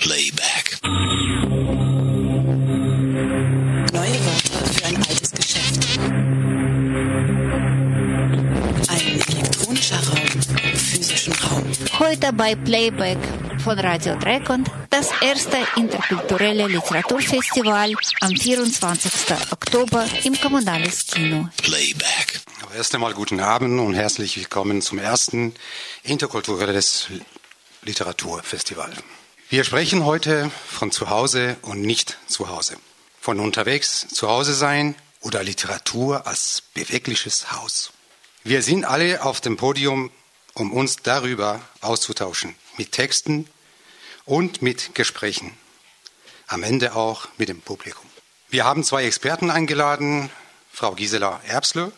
[0.00, 0.78] Playback.
[3.92, 5.98] Neue Wörter für ein altes Geschäft.
[8.88, 10.18] Ein elektronischer Raum
[10.64, 11.62] im physischen Raum.
[11.98, 13.18] Heute bei Playback
[13.62, 19.12] von Radio Dreckund das erste interkulturelle Literaturfestival am 24.
[19.52, 21.48] Oktober im Kommunales Kino.
[21.62, 22.40] Playback.
[22.62, 25.54] Aber erst einmal guten Abend und herzlich willkommen zum ersten
[26.02, 27.06] interkulturelles
[27.82, 28.92] Literaturfestival.
[29.48, 32.76] Wir sprechen heute von zu Hause und nicht zu Hause.
[33.20, 37.92] Von unterwegs zu Hause sein oder Literatur als bewegliches Haus.
[38.42, 40.10] Wir sind alle auf dem Podium,
[40.54, 42.56] um uns darüber auszutauschen.
[42.76, 43.46] Mit Texten
[44.24, 45.52] und mit Gesprächen.
[46.46, 48.04] Am Ende auch mit dem Publikum.
[48.48, 50.30] Wir haben zwei Experten eingeladen.
[50.70, 51.92] Frau Gisela Erbsle,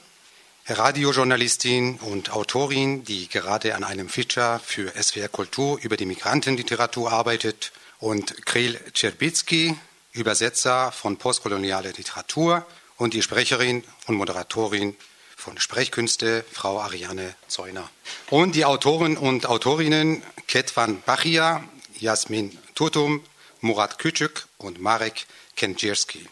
[0.66, 7.72] Radiojournalistin und Autorin, die gerade an einem Feature für SWR Kultur über die Migrantenliteratur arbeitet,
[8.04, 9.76] und Kril Czerbitzky,
[10.12, 14.96] Übersetzer von postkolonialer Literatur und die Sprecherin und Moderatorin
[15.36, 17.88] von Sprechkünste, Frau Ariane Zeuner.
[18.30, 21.64] Und die Autoren und Autorinnen Ketvan Bachia,
[22.00, 23.24] Jasmin Tutum,
[23.60, 26.28] Murat Küçük und Marek Kędzierski.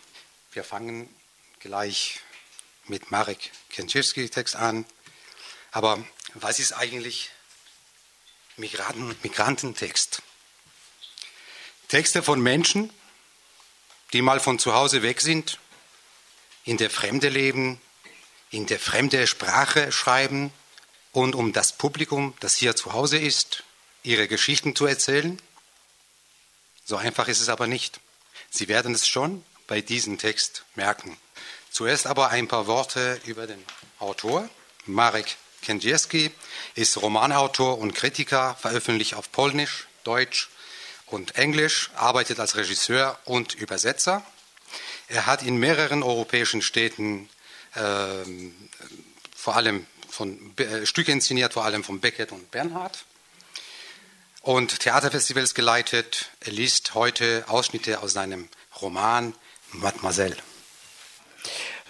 [0.52, 1.08] Wir fangen
[1.60, 2.20] gleich
[2.88, 4.84] mit Marek Kędzierski Text an.
[5.70, 6.04] Aber
[6.34, 7.30] was ist eigentlich
[8.56, 10.22] Migranten, Migrantentext?
[11.88, 12.90] Texte von Menschen,
[14.12, 15.58] die mal von zu Hause weg sind,
[16.64, 17.80] in der Fremde leben,
[18.50, 20.52] in der fremde Sprache schreiben
[21.12, 23.64] und um das Publikum, das hier zu Hause ist,
[24.02, 25.40] ihre Geschichten zu erzählen?
[26.92, 28.00] So einfach ist es aber nicht.
[28.50, 31.16] Sie werden es schon bei diesem Text merken.
[31.70, 33.64] Zuerst aber ein paar Worte über den
[33.98, 34.46] Autor.
[34.84, 36.30] Marek Kędzierski
[36.74, 40.50] ist Romanautor und Kritiker, veröffentlicht auf Polnisch, Deutsch
[41.06, 44.22] und Englisch, arbeitet als Regisseur und Übersetzer.
[45.08, 47.30] Er hat in mehreren europäischen Städten
[47.74, 48.22] äh,
[49.34, 53.06] vor allem von äh, Stücke inszeniert, vor allem von Beckett und Bernhard
[54.42, 56.30] und Theaterfestivals geleitet.
[56.40, 58.48] Er liest heute Ausschnitte aus seinem
[58.80, 59.34] Roman
[59.72, 60.36] Mademoiselle.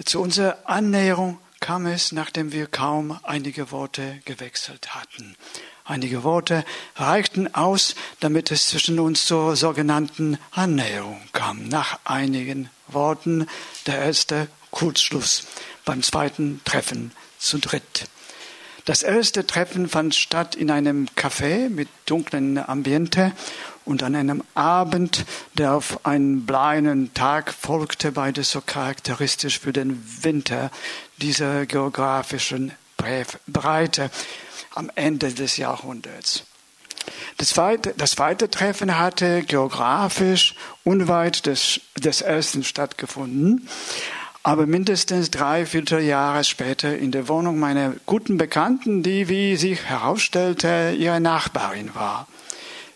[0.04, 5.36] Zu unserer Annäherung kam es, nachdem wir kaum einige Worte gewechselt hatten.
[5.84, 6.64] Einige Worte
[6.96, 11.68] reichten aus, damit es zwischen uns zur sogenannten Annäherung kam.
[11.68, 13.48] Nach einigen Worten
[13.86, 15.44] der erste Kurzschluss
[15.84, 18.08] beim zweiten Treffen zu dritt.
[18.84, 23.30] Das erste Treffen fand statt in einem Café mit dunklen Ambiente
[23.84, 30.02] und an einem Abend, der auf einen bleinen Tag folgte, beides so charakteristisch für den
[30.22, 30.72] Winter
[31.18, 32.72] dieser geografischen
[33.46, 34.10] Breite
[34.74, 36.44] am Ende des Jahrhunderts.
[37.36, 40.54] Das zweite, das zweite Treffen hatte geografisch
[40.84, 43.68] unweit des, des ersten stattgefunden
[44.42, 49.84] aber mindestens drei, vier Jahre später in der Wohnung meiner guten Bekannten, die, wie sich
[49.84, 52.26] herausstellte, ihre Nachbarin war.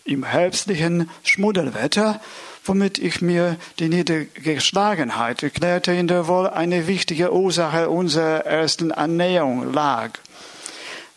[0.03, 2.19] Im herbstlichen Schmuddelwetter,
[2.65, 9.71] womit ich mir die Niedergeschlagenheit erklärte, in der wohl eine wichtige Ursache unserer ersten Annäherung
[9.73, 10.11] lag.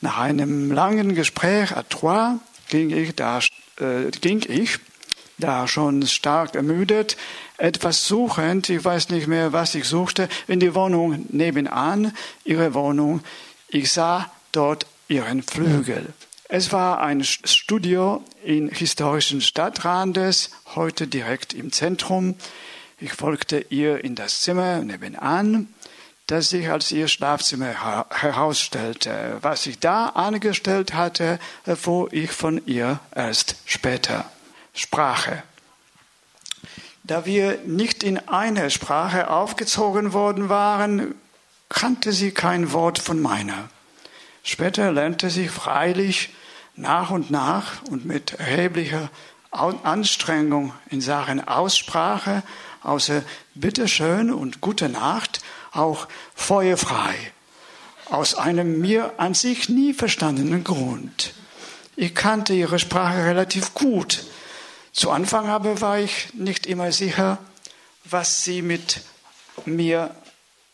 [0.01, 2.39] Nach einem langen Gespräch à trois
[2.69, 3.41] ging ich, da,
[3.81, 4.79] äh, ging ich,
[5.41, 7.17] da schon stark ermüdet,
[7.59, 12.13] etwas suchend, ich weiß nicht mehr, was ich suchte, in die Wohnung nebenan,
[12.45, 13.23] ihre Wohnung.
[13.69, 16.13] Ich sah dort ihren Flügel.
[16.49, 22.35] Es war ein Studio in historischen Stadtrandes, heute direkt im Zentrum.
[22.99, 25.69] Ich folgte ihr in das Zimmer nebenan,
[26.27, 27.75] das sich als ihr Schlafzimmer
[28.11, 29.39] herausstellte.
[29.43, 34.31] Was ich da angestellt hatte, erfuhr ich von ihr erst später.
[34.73, 35.43] Sprache.
[37.03, 41.15] Da wir nicht in einer Sprache aufgezogen worden waren,
[41.69, 43.69] kannte sie kein Wort von meiner.
[44.43, 46.31] Später lernte sie freilich
[46.77, 49.11] nach und nach und mit erheblicher
[49.51, 52.43] Anstrengung in Sachen Aussprache,
[52.83, 53.23] außer
[53.55, 55.41] Bitteschön und Gute Nacht,
[55.73, 57.15] auch feuerfrei,
[58.11, 61.35] aus einem mir an sich nie verstandenen Grund.
[61.97, 64.25] Ich kannte ihre Sprache relativ gut,
[64.93, 67.39] zu Anfang aber war ich nicht immer sicher,
[68.05, 69.01] was sie mit
[69.67, 70.15] mir,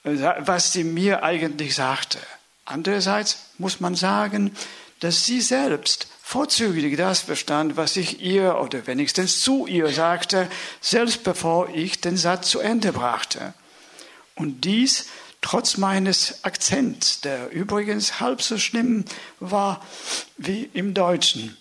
[0.02, 2.18] was sie mir eigentlich sagte.
[2.64, 4.56] Andererseits muss man sagen,
[5.00, 10.48] dass sie selbst vorzüglich das verstand, was ich ihr oder wenigstens zu ihr sagte,
[10.80, 13.54] selbst bevor ich den Satz zu Ende brachte.
[14.34, 15.06] Und dies
[15.40, 19.04] trotz meines Akzents, der übrigens halb so schlimm
[19.38, 19.84] war
[20.36, 21.56] wie im Deutschen.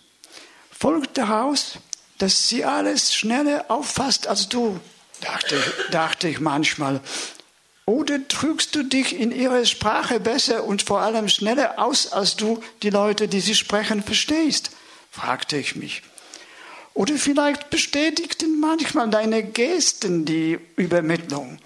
[0.72, 1.78] Folgt daraus,
[2.18, 4.80] dass sie alles schneller auffasst als du,
[5.22, 7.02] dachte, dachte ich manchmal.
[7.86, 12.64] Oder drückst du dich in ihrer Sprache besser und vor allem schneller aus, als du
[12.82, 14.72] die Leute, die sie sprechen, verstehst?
[15.12, 16.02] fragte ich mich.
[16.96, 21.60] Oder vielleicht bestätigten manchmal deine Gesten die Übermittlung,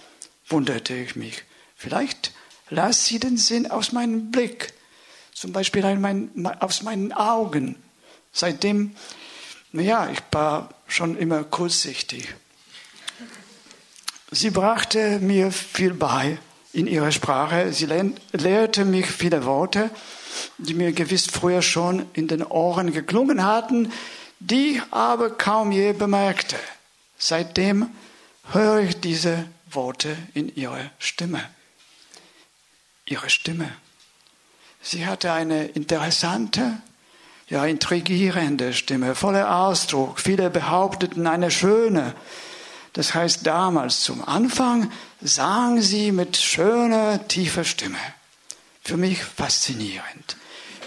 [0.47, 1.43] wunderte ich mich.
[1.75, 2.33] Vielleicht
[2.69, 4.73] las sie den Sinn aus meinem Blick,
[5.33, 5.85] zum Beispiel
[6.59, 7.75] aus meinen Augen.
[8.33, 8.95] Seitdem,
[9.71, 12.33] naja, ich war schon immer kurzsichtig.
[14.31, 16.37] Sie brachte mir viel bei
[16.73, 17.73] in ihrer Sprache.
[17.73, 19.89] Sie lehrte mich viele Worte,
[20.57, 23.91] die mir gewiss früher schon in den Ohren geklungen hatten,
[24.39, 26.57] die ich aber kaum je bemerkte.
[27.17, 27.89] Seitdem
[28.51, 31.43] höre ich diese Worte in ihrer Stimme.
[33.05, 33.71] Ihre Stimme.
[34.81, 36.81] Sie hatte eine interessante,
[37.49, 40.19] ja intrigierende Stimme, voller Ausdruck.
[40.19, 42.13] Viele behaupteten eine schöne.
[42.93, 44.91] Das heißt, damals zum Anfang
[45.21, 47.97] sang sie mit schöner, tiefer Stimme.
[48.83, 50.37] Für mich faszinierend.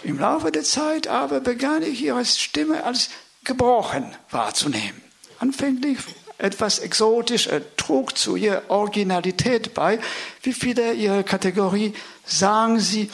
[0.04, 3.10] Im Laufe der Zeit aber begann ich ihre Stimme als
[3.44, 5.00] gebrochen wahrzunehmen.
[5.38, 5.98] Anfänglich
[6.38, 10.00] etwas exotisch, er trug zu ihrer Originalität bei.
[10.42, 11.94] Wie viele ihrer Kategorie
[12.24, 13.10] sagen sie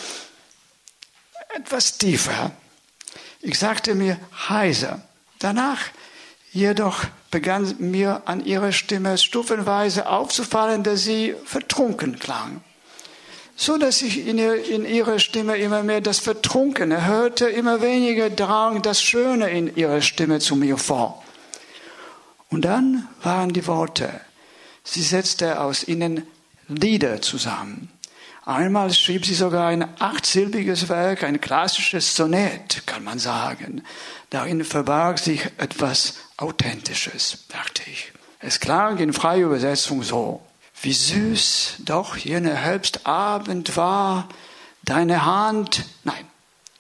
[1.55, 2.53] etwas tiefer.
[3.49, 4.19] Ich sagte mir
[4.51, 5.01] heiser.
[5.39, 5.81] Danach
[6.53, 12.61] jedoch begann mir an ihrer Stimme stufenweise aufzufallen, dass sie vertrunken klang.
[13.57, 18.29] So dass ich in, ihr, in ihrer Stimme immer mehr das Vertrunkene hörte, immer weniger
[18.29, 21.25] drang das Schöne in ihrer Stimme zu mir vor.
[22.51, 24.21] Und dann waren die Worte.
[24.85, 26.27] Sie setzte aus ihnen
[26.69, 27.91] Lieder zusammen.
[28.49, 33.85] Einmal schrieb sie sogar ein achtsilbiges Werk, ein klassisches Sonett, kann man sagen.
[34.31, 38.11] Darin verbarg sich etwas Authentisches, dachte ich.
[38.41, 40.41] Es klang in freier Übersetzung so.
[40.81, 44.31] Wie süß doch jener Herbstabend war,
[44.83, 45.85] deine Hand.
[46.05, 46.25] Nein,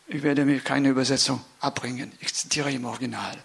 [0.06, 2.12] ich werde mir keine Übersetzung abbringen.
[2.20, 3.36] Ich zitiere im Original.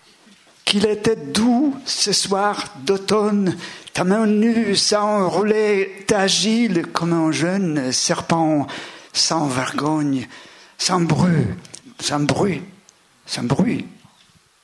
[0.65, 3.57] Qu'il était doux ce soir d'automne,
[3.93, 8.67] ta main nue s'enroulait agile comme un jeune serpent,
[9.11, 10.27] sans vergogne,
[10.77, 11.47] sans bruit,
[11.99, 12.61] sans bruit,
[13.25, 13.85] sans bruit,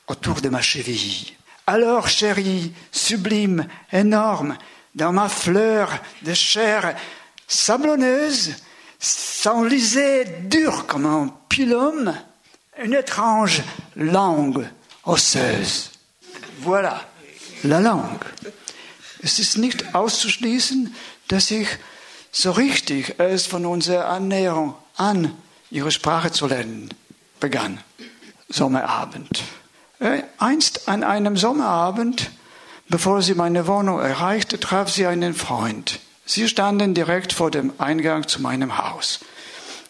[0.08, 1.34] autour de ma cheville.
[1.68, 4.58] Alors, chérie, sublime, énorme,
[4.96, 5.92] dans ma fleur
[6.24, 6.96] de chair
[7.48, 8.56] sablonneuse,
[8.98, 12.14] s'enlisait dur comme un pilum,
[12.84, 13.62] une étrange
[13.96, 14.68] langue
[15.04, 15.90] osseuse.
[16.64, 17.02] Voilà,
[17.64, 18.26] la langue.
[19.22, 20.96] Es ist nicht auszuschließen,
[21.28, 21.68] dass ich
[22.32, 25.34] so richtig erst von unserer Annäherung an,
[25.72, 26.90] ihre Sprache zu lernen,
[27.40, 27.80] begann.
[28.50, 29.44] Sommerabend.
[30.00, 32.32] Äh, einst an einem Sommerabend,
[32.88, 36.00] bevor sie meine Wohnung erreichte, traf sie einen Freund.
[36.26, 39.20] Sie standen direkt vor dem Eingang zu meinem Haus.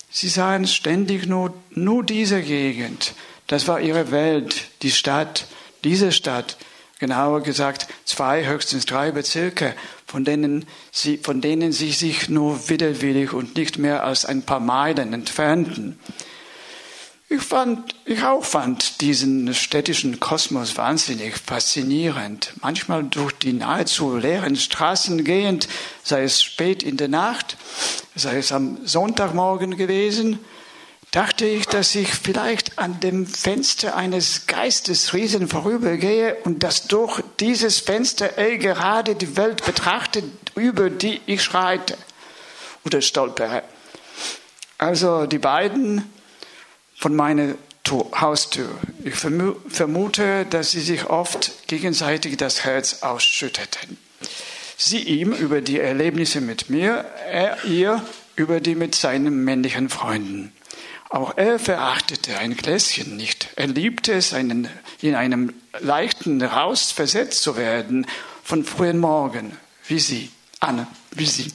[0.09, 3.13] Sie sahen ständig nur, nur diese Gegend,
[3.49, 5.47] das war ihre Welt, die Stadt,
[5.83, 6.55] diese Stadt,
[6.99, 9.73] genauer gesagt zwei, höchstens drei Bezirke,
[10.05, 14.59] von denen sie, von denen sie sich nur widerwillig und nicht mehr als ein paar
[14.59, 15.97] Meilen entfernten.
[17.27, 22.53] Ich fand, ich auch fand diesen städtischen Kosmos wahnsinnig faszinierend.
[22.61, 25.67] Manchmal durch die nahezu leeren Straßen gehend,
[26.03, 27.57] sei es spät in der Nacht,
[28.15, 30.39] sei es am Sonntagmorgen gewesen,
[31.11, 37.79] dachte ich, dass ich vielleicht an dem Fenster eines Geistesriesen vorübergehe und dass durch dieses
[37.79, 40.25] Fenster er gerade die Welt betrachtet,
[40.55, 41.97] über die ich schreite
[42.85, 43.63] oder stolpere.
[44.77, 46.11] Also die beiden
[46.95, 47.55] von meiner
[47.91, 48.69] Haustür.
[49.03, 53.97] Ich vermute, dass sie sich oft gegenseitig das Herz ausschütteten.
[54.77, 60.53] Sie ihm über die Erlebnisse mit mir, er ihr über die mit seinen männlichen Freunden.
[61.09, 63.49] Auch er verachtete ein Gläschen nicht.
[63.55, 64.69] Er liebte es, einen,
[65.01, 68.05] in einem leichten Raus versetzt zu werden
[68.43, 71.51] von frühen Morgen, wie sie, Anne, wie sie.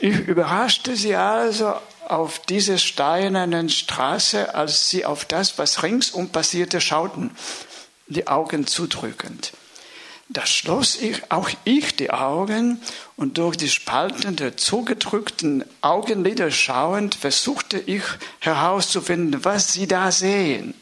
[0.00, 1.74] Ich überraschte sie also
[2.06, 7.30] auf dieser steinernen Straße, als sie auf das, was ringsum passierte, schauten,
[8.06, 9.52] die Augen zudrückend.
[10.30, 12.80] Da schloss ich, auch ich die Augen
[13.16, 18.02] und durch die Spalten der zugedrückten Augenlider schauend versuchte ich
[18.40, 20.74] herauszufinden, was sie da sehen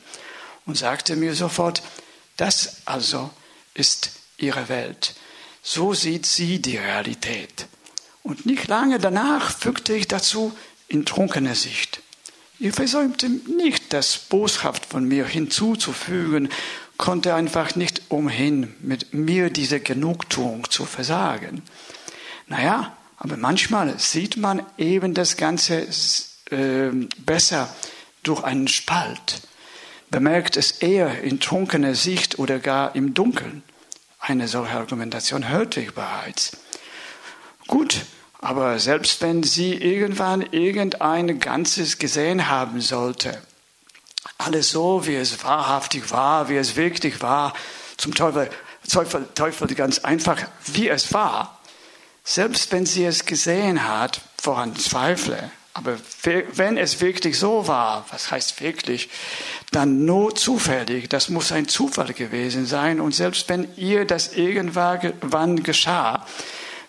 [0.67, 1.83] und sagte mir sofort,
[2.37, 3.31] das also
[3.75, 5.15] ist ihre Welt.
[5.63, 7.67] So sieht sie die Realität.
[8.23, 10.53] Und nicht lange danach fügte ich dazu
[10.89, 12.03] in trunkener Sicht.
[12.59, 16.49] Ich versäumte nicht, das boshaft von mir hinzuzufügen,
[16.97, 21.63] konnte einfach nicht umhin, mit mir diese Genugtuung zu versagen.
[22.47, 25.87] Naja, aber manchmal sieht man eben das Ganze
[26.51, 27.75] äh, besser
[28.23, 29.43] durch einen Spalt,
[30.11, 33.63] bemerkt es eher in trunkener Sicht oder gar im Dunkeln.
[34.19, 36.57] Eine solche Argumentation hörte ich bereits.
[37.67, 38.07] Gut,
[38.39, 43.41] aber selbst wenn sie irgendwann irgendein Ganzes gesehen haben sollte,
[44.39, 47.55] alles so, wie es wahrhaftig war, wie es wirklich war,
[47.97, 48.51] zum Teufel,
[48.91, 51.59] Teufel, Teufel ganz einfach, wie es war,
[52.25, 58.31] selbst wenn sie es gesehen hat, woran zweifle, aber wenn es wirklich so war, was
[58.31, 59.11] heißt wirklich,
[59.73, 62.99] dann nur zufällig, das muss ein Zufall gewesen sein.
[62.99, 66.27] Und selbst wenn ihr das irgendwann geschah,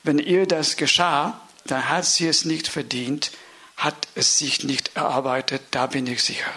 [0.04, 3.32] wenn ihr das geschah, dann hat sie es nicht verdient,
[3.76, 6.50] hat es sich nicht erarbeitet, da bin ich sicher.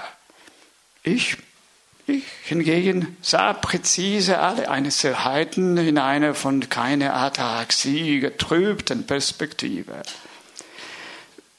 [1.02, 1.36] Ich
[2.10, 10.02] ich hingegen sah präzise alle Einzelheiten in einer von keiner Ataraxie getrübten Perspektive.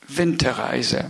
[0.08, 1.10] Winterreise.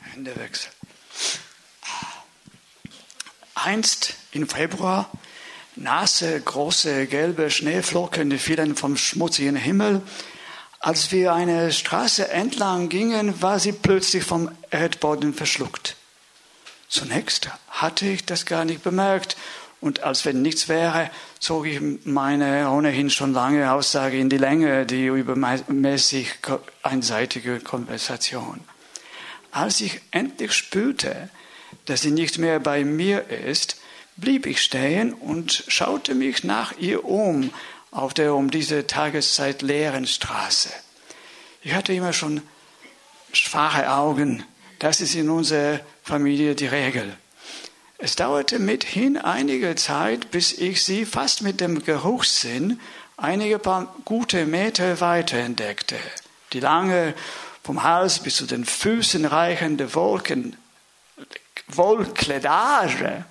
[0.00, 0.72] Händewechsel.
[3.54, 5.10] Einst im Februar
[5.76, 10.02] nasse, große, gelbe Schneeflocken fielen vom schmutzigen Himmel
[10.84, 15.96] als wir eine Straße entlang gingen, war sie plötzlich vom Erdboden verschluckt.
[16.90, 19.38] Zunächst hatte ich das gar nicht bemerkt
[19.80, 24.84] und als wenn nichts wäre, zog ich meine ohnehin schon lange Aussage in die Länge,
[24.84, 26.34] die übermäßig
[26.82, 28.60] einseitige Konversation.
[29.52, 31.30] Als ich endlich spürte,
[31.86, 33.78] dass sie nicht mehr bei mir ist,
[34.16, 37.54] blieb ich stehen und schaute mich nach ihr um,
[37.94, 40.68] auf der um diese Tageszeit leeren Straße.
[41.62, 42.42] Ich hatte immer schon
[43.32, 44.44] schwache Augen.
[44.80, 47.16] Das ist in unserer Familie die Regel.
[47.96, 52.80] Es dauerte mithin einige Zeit, bis ich sie fast mit dem Geruchssinn
[53.16, 55.96] einige paar gute Meter weiter entdeckte.
[56.52, 57.14] Die lange,
[57.62, 60.56] vom Hals bis zu den Füßen reichende Wolken,
[61.68, 63.24] Wollkleidage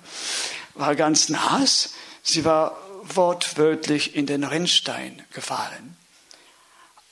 [0.74, 1.94] war ganz nass.
[2.22, 5.96] Sie war wortwörtlich in den Rinnstein gefallen.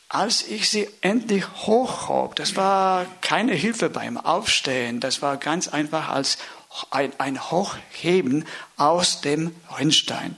[0.08, 6.11] Als ich sie endlich hochhob, das war keine Hilfe beim Aufstehen, das war ganz einfach
[6.11, 6.38] als
[6.90, 8.46] ein, ein Hochheben
[8.76, 10.37] aus dem Rinnstein.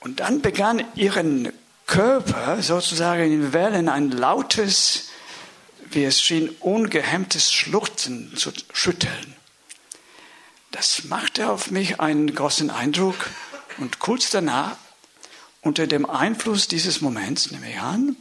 [0.00, 1.52] Und dann begann ihren
[1.86, 5.08] Körper sozusagen in Wellen ein lautes,
[5.90, 9.34] wie es schien, ungehemmtes Schluchzen zu schütteln.
[10.70, 13.16] Das machte auf mich einen großen Eindruck
[13.78, 14.76] und kurz danach,
[15.62, 18.16] unter dem Einfluss dieses Moments, nehme ich an,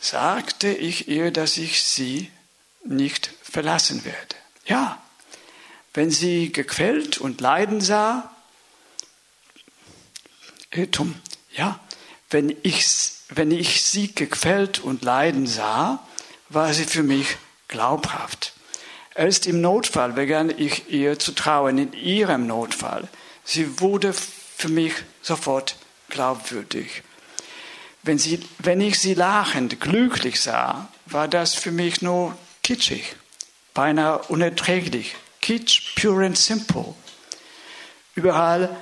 [0.00, 2.30] sagte ich ihr, dass ich sie
[2.84, 4.36] nicht verlassen werde.
[4.66, 5.02] Ja,
[5.94, 8.30] wenn sie gequält und leiden sah,
[10.70, 11.14] Irrtum,
[11.54, 11.80] ja,
[12.30, 12.84] wenn ich,
[13.28, 16.06] wenn ich sie gequält und leiden sah,
[16.48, 17.36] war sie für mich
[17.68, 18.52] glaubhaft.
[19.14, 23.08] Erst im Notfall begann ich ihr zu trauen, in ihrem Notfall.
[23.44, 24.12] Sie wurde
[24.64, 25.76] für mich sofort
[26.08, 27.02] glaubwürdig.
[28.02, 33.14] Wenn, sie, wenn ich sie lachend, glücklich sah, war das für mich nur kitschig,
[33.74, 35.16] beinahe unerträglich.
[35.42, 36.94] Kitsch, pure and simple.
[38.14, 38.74] Überall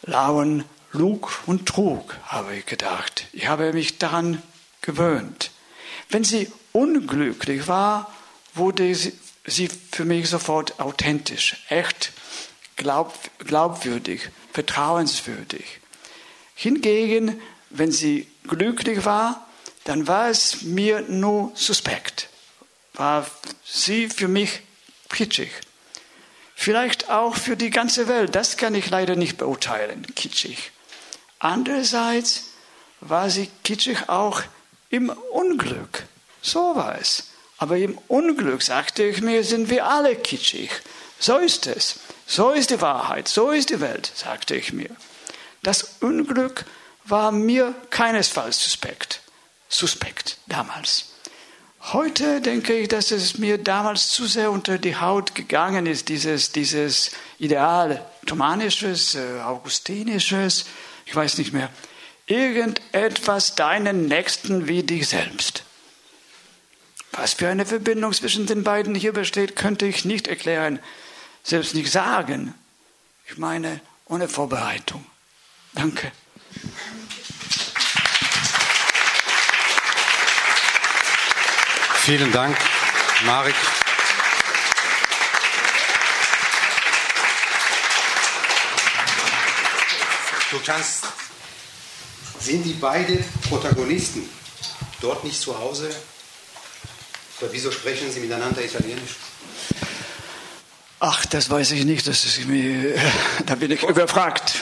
[0.00, 3.26] lauen Lug und Trug, habe ich gedacht.
[3.34, 4.42] Ich habe mich daran
[4.80, 5.50] gewöhnt.
[6.08, 8.10] Wenn sie unglücklich war,
[8.54, 12.12] wurde sie, für mich sofort authentisch, echt,
[12.76, 15.80] glaub, glaubwürdig vertrauenswürdig.
[16.54, 17.40] Hingegen,
[17.70, 19.46] wenn sie glücklich war,
[19.84, 22.28] dann war es mir nur suspekt.
[22.94, 23.26] War
[23.64, 24.60] sie für mich
[25.08, 25.50] kitschig.
[26.54, 30.70] Vielleicht auch für die ganze Welt, das kann ich leider nicht beurteilen, kitschig.
[31.38, 32.50] Andererseits
[33.00, 34.42] war sie kitschig auch
[34.90, 36.04] im Unglück.
[36.40, 37.24] So war es.
[37.58, 40.70] Aber im Unglück, sagte ich mir, sind wir alle kitschig.
[41.18, 41.98] So ist es.
[42.34, 44.88] So ist die Wahrheit, so ist die Welt, sagte ich mir.
[45.62, 46.64] Das Unglück
[47.04, 49.20] war mir keinesfalls suspekt.
[49.68, 51.12] Suspekt damals.
[51.92, 56.52] Heute denke ich, dass es mir damals zu sehr unter die Haut gegangen ist, dieses,
[56.52, 60.64] dieses Ideal, thomanisches, äh, augustinisches,
[61.04, 61.68] ich weiß nicht mehr,
[62.24, 65.64] irgendetwas deinen Nächsten wie dich selbst.
[67.10, 70.80] Was für eine Verbindung zwischen den beiden hier besteht, könnte ich nicht erklären
[71.42, 72.54] selbst nicht sagen.
[73.26, 75.04] Ich meine, ohne Vorbereitung.
[75.74, 76.12] Danke.
[82.04, 82.56] Vielen Dank,
[83.24, 83.54] Marek.
[90.50, 91.04] Du kannst.
[92.40, 94.28] Sind die beiden Protagonisten
[95.00, 95.94] dort nicht zu Hause?
[97.40, 99.12] Oder wieso sprechen sie miteinander Italienisch?
[101.04, 102.06] Ach, das weiß ich nicht.
[102.06, 102.94] Das ist mir,
[103.46, 104.54] da bin ich überfragt.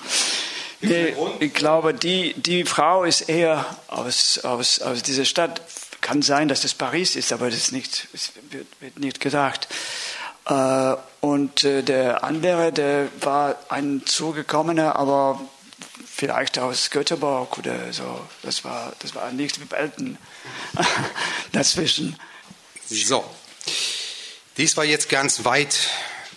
[0.80, 5.60] nee, ich glaube, die, die Frau ist eher aus, aus, aus dieser Stadt.
[6.00, 8.08] Kann sein, dass das Paris ist, aber das ist nicht,
[8.50, 9.68] wird, wird nicht gesagt.
[10.46, 15.38] Äh, und äh, der andere, der war ein zugekommener, aber
[16.06, 18.22] vielleicht aus Göteborg oder so.
[18.42, 20.16] Das war, das war nicht Welten
[21.52, 22.18] dazwischen.
[22.86, 23.22] So.
[24.58, 25.88] Dies war jetzt ganz weit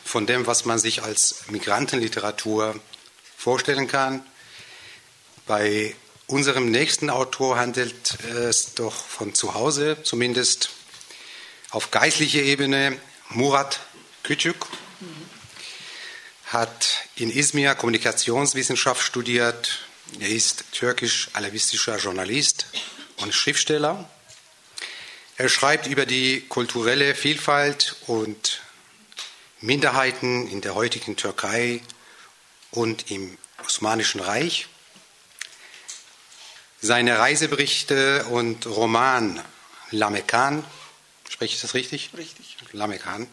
[0.06, 2.80] von dem, was man sich als Migrantenliteratur
[3.36, 4.24] vorstellen kann.
[5.48, 5.96] Bei
[6.28, 10.70] unserem nächsten Autor handelt es doch von zu Hause, zumindest
[11.72, 12.96] auf geistlicher Ebene.
[13.30, 13.80] Murat
[14.24, 14.68] Küçük
[16.46, 19.80] hat in Izmir Kommunikationswissenschaft studiert.
[20.20, 22.68] Er ist türkisch-alawistischer Journalist
[23.18, 24.08] und Schriftsteller.
[25.42, 28.62] Er schreibt über die kulturelle Vielfalt und
[29.60, 31.82] Minderheiten in der heutigen Türkei
[32.70, 34.68] und im Osmanischen Reich.
[36.80, 39.44] Seine Reiseberichte und Roman
[39.90, 40.64] Lamekan,
[41.28, 42.12] spreche ich das richtig?
[42.16, 42.58] Richtig.
[42.72, 43.28] Lamekan,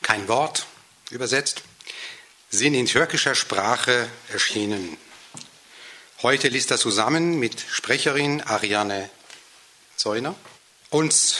[0.00, 0.64] kein Wort
[1.10, 1.60] übersetzt,
[2.48, 4.96] sind in türkischer Sprache erschienen.
[6.22, 9.10] Heute liest er zusammen mit Sprecherin Ariane
[9.96, 10.34] Zeuner
[10.94, 11.38] uns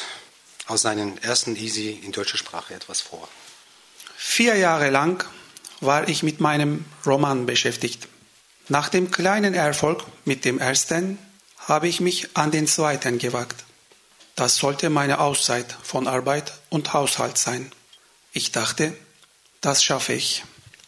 [0.67, 3.29] aus seinen ersten Easy in deutscher Sprache etwas vor.
[4.17, 5.25] Vier Jahre lang
[5.81, 8.09] war ich mit meinem Roman beschäftigt.
[8.69, 11.19] Nach dem kleinen Erfolg mit dem ersten
[11.59, 13.65] habe ich mich an den zweiten gewagt.
[14.35, 17.71] Das sollte meine Auszeit von Arbeit und Haushalt sein.
[18.33, 18.97] Ich dachte,
[19.61, 20.43] das schaffe ich.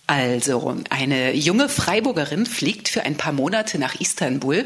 [0.07, 4.64] Also, eine junge Freiburgerin fliegt für ein paar Monate nach Istanbul,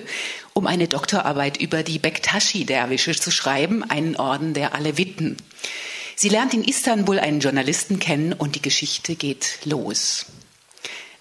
[0.52, 5.38] um eine Doktorarbeit über die Bektashi-Derwische zu schreiben, einen Orden der Aleviten.
[6.14, 10.26] Sie lernt in Istanbul einen Journalisten kennen und die Geschichte geht los.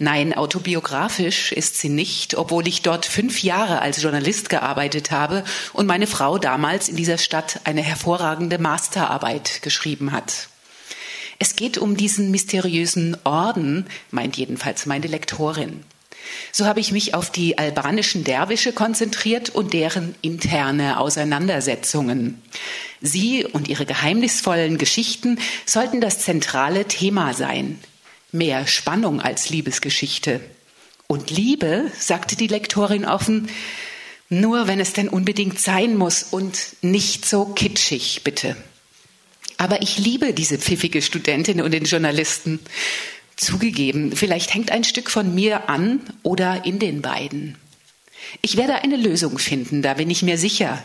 [0.01, 5.87] Nein, autobiografisch ist sie nicht, obwohl ich dort fünf Jahre als Journalist gearbeitet habe und
[5.87, 10.49] meine Frau damals in dieser Stadt eine hervorragende Masterarbeit geschrieben hat.
[11.39, 15.83] Es geht um diesen mysteriösen Orden, meint jedenfalls meine Lektorin.
[16.51, 22.41] So habe ich mich auf die albanischen Derwische konzentriert und deren interne Auseinandersetzungen.
[23.01, 27.79] Sie und ihre geheimnisvollen Geschichten sollten das zentrale Thema sein.
[28.31, 30.41] Mehr Spannung als Liebesgeschichte.
[31.07, 33.49] Und Liebe, sagte die Lektorin offen,
[34.27, 38.55] nur wenn es denn unbedingt sein muss und nicht so kitschig, bitte.
[39.59, 42.59] Aber ich liebe diese pfiffige Studentin und den Journalisten.
[43.35, 47.57] Zugegeben, vielleicht hängt ein Stück von mir an oder in den beiden.
[48.41, 50.81] Ich werde eine Lösung finden, da bin ich mir sicher.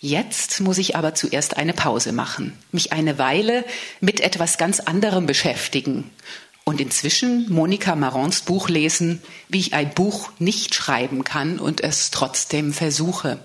[0.00, 3.64] Jetzt muss ich aber zuerst eine Pause machen, mich eine Weile
[4.00, 6.10] mit etwas ganz anderem beschäftigen
[6.64, 12.10] und inzwischen Monika Marons Buch lesen, wie ich ein Buch nicht schreiben kann und es
[12.10, 13.38] trotzdem versuche.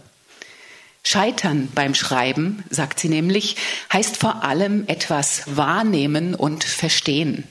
[1.06, 3.58] Scheitern beim Schreiben, sagt sie nämlich,
[3.92, 7.44] heißt vor allem etwas wahrnehmen und verstehen.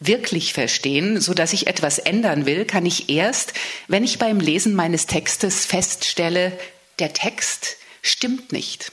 [0.00, 3.52] Wirklich verstehen, so dass ich etwas ändern will, kann ich erst,
[3.86, 6.58] wenn ich beim Lesen meines Textes feststelle,
[6.98, 8.92] der Text stimmt nicht.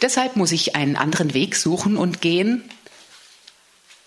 [0.00, 2.64] Deshalb muss ich einen anderen Weg suchen und gehen.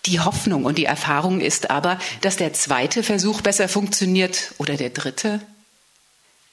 [0.06, 4.90] Die Hoffnung und die Erfahrung ist aber, dass der zweite Versuch besser funktioniert oder der
[4.90, 5.40] dritte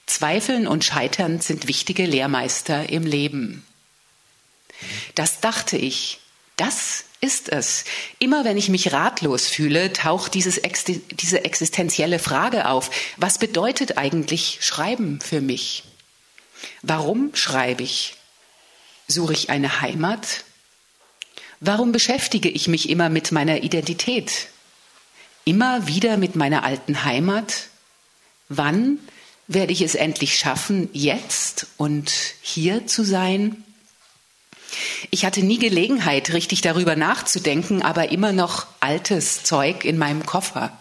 [0.06, 3.64] Zweifeln und Scheitern sind wichtige Lehrmeister im Leben.
[5.14, 6.18] Das dachte ich.
[6.56, 7.84] Das ist es.
[8.18, 10.60] Immer wenn ich mich ratlos fühle, taucht dieses,
[11.12, 12.90] diese existenzielle Frage auf.
[13.16, 15.84] Was bedeutet eigentlich Schreiben für mich?
[16.82, 18.16] Warum schreibe ich?
[19.06, 20.44] Suche ich eine Heimat?
[21.60, 24.48] Warum beschäftige ich mich immer mit meiner Identität?
[25.44, 27.68] Immer wieder mit meiner alten Heimat?
[28.48, 28.98] Wann
[29.54, 33.64] werde ich es endlich schaffen, jetzt und hier zu sein?
[35.10, 40.76] Ich hatte nie Gelegenheit, richtig darüber nachzudenken, aber immer noch altes Zeug in meinem Koffer.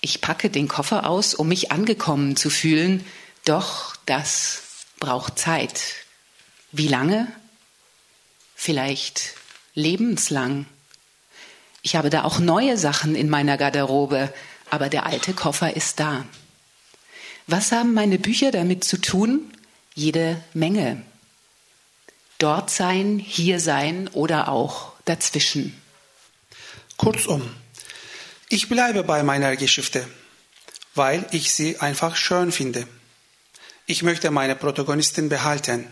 [0.00, 3.04] Ich packe den Koffer aus, um mich angekommen zu fühlen,
[3.44, 4.62] doch das
[5.00, 5.80] braucht Zeit.
[6.70, 7.28] Wie lange?
[8.54, 9.34] Vielleicht
[9.74, 10.66] lebenslang.
[11.82, 14.32] Ich habe da auch neue Sachen in meiner Garderobe,
[14.70, 16.24] aber der alte Koffer ist da.
[17.50, 19.50] Was haben meine Bücher damit zu tun?
[19.94, 21.02] Jede Menge.
[22.36, 25.74] Dort sein, hier sein oder auch dazwischen.
[26.98, 27.48] Kurzum,
[28.50, 30.06] ich bleibe bei meiner Geschichte,
[30.94, 32.86] weil ich sie einfach schön finde.
[33.86, 35.86] Ich möchte meine Protagonistin behalten.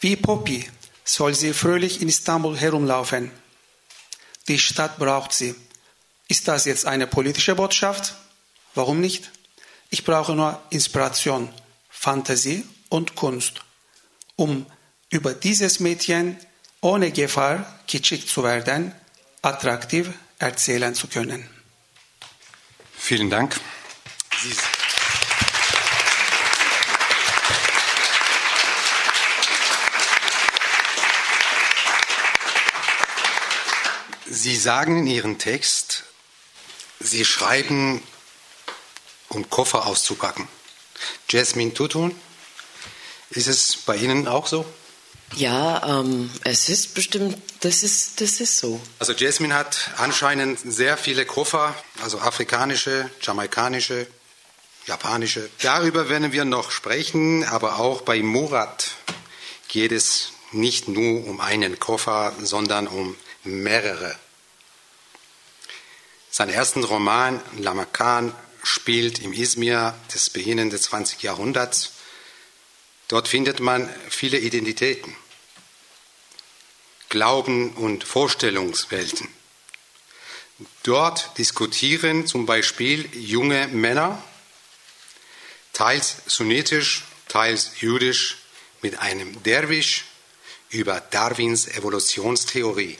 [0.00, 0.68] Wie Poppy
[1.04, 3.30] soll sie fröhlich in Istanbul herumlaufen.
[4.48, 5.54] Die Stadt braucht sie.
[6.26, 8.16] Ist das jetzt eine politische Botschaft?
[8.74, 9.30] Warum nicht?
[9.94, 11.48] Ich brauche nur Inspiration,
[11.88, 13.62] Fantasie und Kunst,
[14.34, 14.66] um
[15.08, 16.36] über dieses Mädchen
[16.80, 18.92] ohne Gefahr kitschig zu werden,
[19.40, 21.48] attraktiv erzählen zu können.
[22.98, 23.60] Vielen Dank.
[24.42, 24.56] Sie
[34.26, 36.02] Sie sagen in Ihrem Text,
[36.98, 38.02] Sie schreiben,
[39.34, 40.48] um Koffer auszupacken.
[41.28, 42.14] Jasmine Tutun,
[43.30, 44.64] ist es bei Ihnen auch so?
[45.36, 48.80] Ja, ähm, es ist bestimmt, das ist, das ist so.
[49.00, 54.06] Also Jasmine hat anscheinend sehr viele Koffer, also afrikanische, jamaikanische,
[54.86, 55.50] japanische.
[55.62, 58.92] Darüber werden wir noch sprechen, aber auch bei Murat
[59.66, 64.14] geht es nicht nur um einen Koffer, sondern um mehrere.
[66.30, 68.32] Sein ersten Roman, Lamakan,
[68.64, 71.22] spielt im Izmir des Beginn des 20.
[71.22, 71.92] Jahrhunderts.
[73.08, 75.14] Dort findet man viele Identitäten.
[77.10, 79.28] Glauben und Vorstellungswelten.
[80.82, 84.22] Dort diskutieren zum Beispiel junge Männer,
[85.72, 88.38] teils sunnitisch, teils jüdisch,
[88.80, 90.04] mit einem Derwisch
[90.70, 92.98] über Darwins Evolutionstheorie.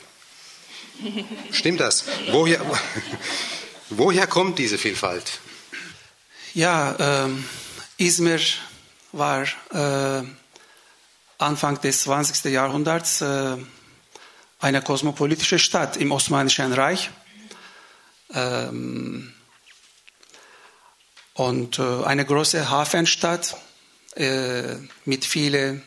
[1.51, 2.05] Stimmt das?
[2.31, 2.65] Woher,
[3.89, 5.39] woher kommt diese Vielfalt?
[6.55, 7.43] Ja, ähm,
[7.97, 8.39] Izmir
[9.11, 10.23] war äh,
[11.37, 12.45] Anfang des 20.
[12.45, 13.57] Jahrhunderts äh,
[14.61, 17.09] eine kosmopolitische Stadt im Osmanischen Reich.
[18.33, 19.33] Ähm,
[21.33, 23.57] und äh, eine große Hafenstadt
[24.15, 25.83] äh, mit vielen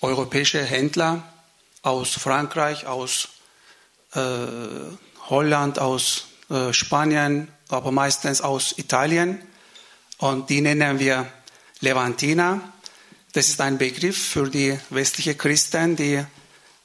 [0.00, 1.24] europäischen Händlern
[1.82, 3.30] aus Frankreich, aus
[4.12, 4.20] äh,
[5.28, 9.42] Holland, aus äh, Spanien, aber meistens aus Italien.
[10.18, 11.26] Und die nennen wir
[11.80, 12.72] Levantina.
[13.32, 16.24] Das ist ein Begriff für die westlichen Christen, die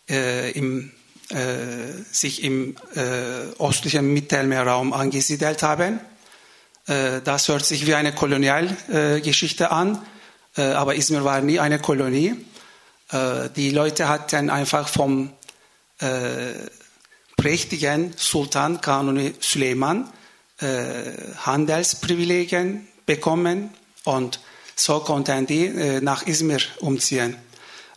[0.09, 0.91] äh, im
[1.29, 2.99] äh, sich im äh,
[3.59, 5.99] östlichen Mittelmeerraum angesiedelt haben.
[6.85, 10.05] Äh, das hört sich wie eine Kolonialgeschichte an,
[10.57, 12.35] äh, aber Izmir war nie eine Kolonie.
[13.09, 15.31] Äh, die Leute hatten einfach vom
[15.99, 16.53] äh,
[17.37, 20.09] prächtigen Sultan Kanuni Süleyman
[21.39, 23.69] Handelsprivilegien bekommen
[24.03, 24.39] und
[24.75, 25.69] so konnten die
[26.01, 27.37] nach Izmir umziehen.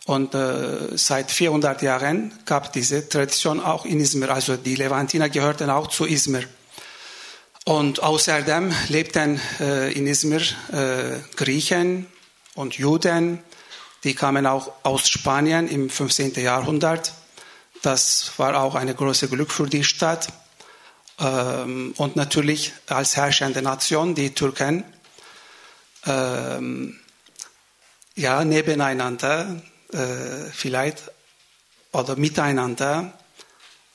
[0.07, 4.29] Und äh, seit 400 Jahren gab diese Tradition auch in Izmir.
[4.33, 6.45] Also die Levantiner gehörten auch zu Izmir.
[7.65, 10.39] Und außerdem lebten äh, in Izmir
[10.71, 12.07] äh, Griechen
[12.55, 13.39] und Juden.
[14.05, 16.35] Die kamen auch aus Spanien im 15.
[16.35, 17.11] Jahrhundert.
[17.81, 20.29] Das war auch eine große Glück für die Stadt.
[21.19, 24.85] Ähm, und natürlich als herrschende Nation die Türken.
[26.07, 26.99] Ähm,
[28.15, 29.61] ja, nebeneinander
[29.93, 31.11] äh, vielleicht
[31.91, 33.13] oder miteinander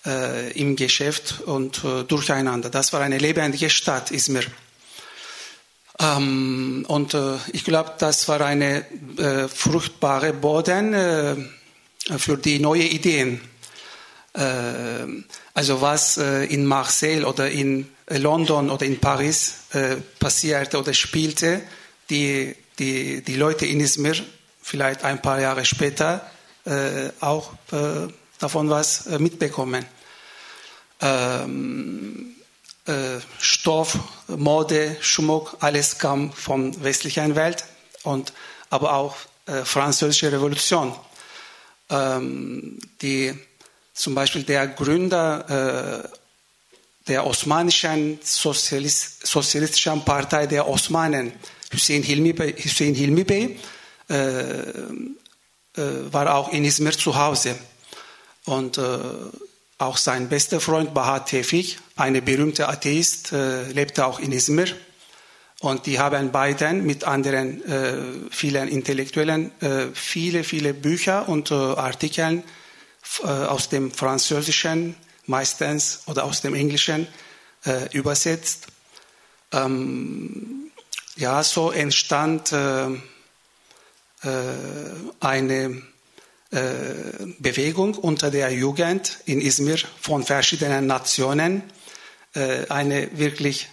[0.07, 2.71] äh, im Geschäft und äh, durcheinander.
[2.71, 4.45] Das war eine lebendige Stadt, Izmir.
[5.99, 8.85] Ähm, und äh, ich glaube, das war eine
[9.19, 11.37] äh, fruchtbare Boden äh,
[12.19, 13.41] für die neuen Ideen.
[15.55, 19.67] also was in Marseille oder in London oder in Paris
[20.19, 21.61] passierte oder spielte,
[22.13, 24.17] die, die, die Leute in Izmir
[24.61, 26.31] vielleicht ein paar Jahre später
[26.65, 29.85] äh, auch äh, davon was äh, mitbekommen.
[31.01, 32.37] Ähm,
[32.87, 33.99] äh, Stoff,
[34.29, 37.65] Mode, Schmuck, alles kam von westlicher Welt
[38.03, 38.33] und
[38.69, 40.95] aber auch äh, französische Revolution.
[41.89, 43.35] Ähm, die
[43.95, 46.19] zum Beispiel der Gründer äh,
[47.09, 51.33] der osmanischen Sozialist, sozialistischen Partei der Osmanen,
[51.73, 53.59] Hüseyin Hilmi, Hüseyin Hilmi Bey,
[54.09, 57.57] äh, äh, war auch in Izmir zu Hause.
[58.45, 58.99] Und äh,
[59.79, 64.69] auch sein bester Freund Bahat Tevfik, eine berühmte Atheist, lebte auch in Izmir.
[65.61, 67.95] Und die haben beiden mit anderen äh,
[68.31, 72.43] vielen Intellektuellen äh, viele, viele Bücher und äh, Artikel
[73.25, 74.95] aus dem Französischen
[75.27, 77.09] meistens oder aus dem Englischen
[77.91, 78.69] übersetzt.
[79.53, 80.72] ähm,
[81.17, 82.99] ja, so entstand äh, äh,
[85.21, 85.83] eine
[86.53, 86.59] äh,
[87.39, 91.63] Bewegung unter der Jugend in Izmir von verschiedenen Nationen,
[92.35, 93.69] äh, eine wirklich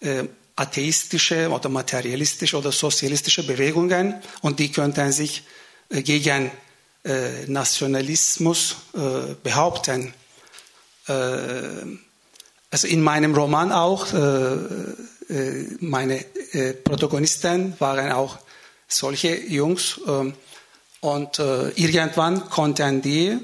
[0.00, 0.24] äh,
[0.56, 5.44] atheistische oder materialistische oder sozialistische Bewegungen und die könnten sich
[5.90, 6.50] äh, gegen
[7.48, 8.76] Nationalismus
[9.42, 10.14] behaupten.
[11.06, 14.06] also in meinem Roman auch,
[15.80, 16.24] meine
[16.84, 18.38] Protagonisten waren auch
[18.88, 20.34] solche Jungs ähm,
[21.00, 23.38] und irgendwann konnten die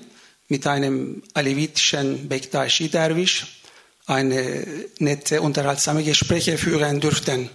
[0.48, 3.60] mit einem alevitischen Bektashi-Derwisch
[4.06, 4.66] eine
[4.98, 7.48] nette, unterhaltsame Gespräche führen dürften.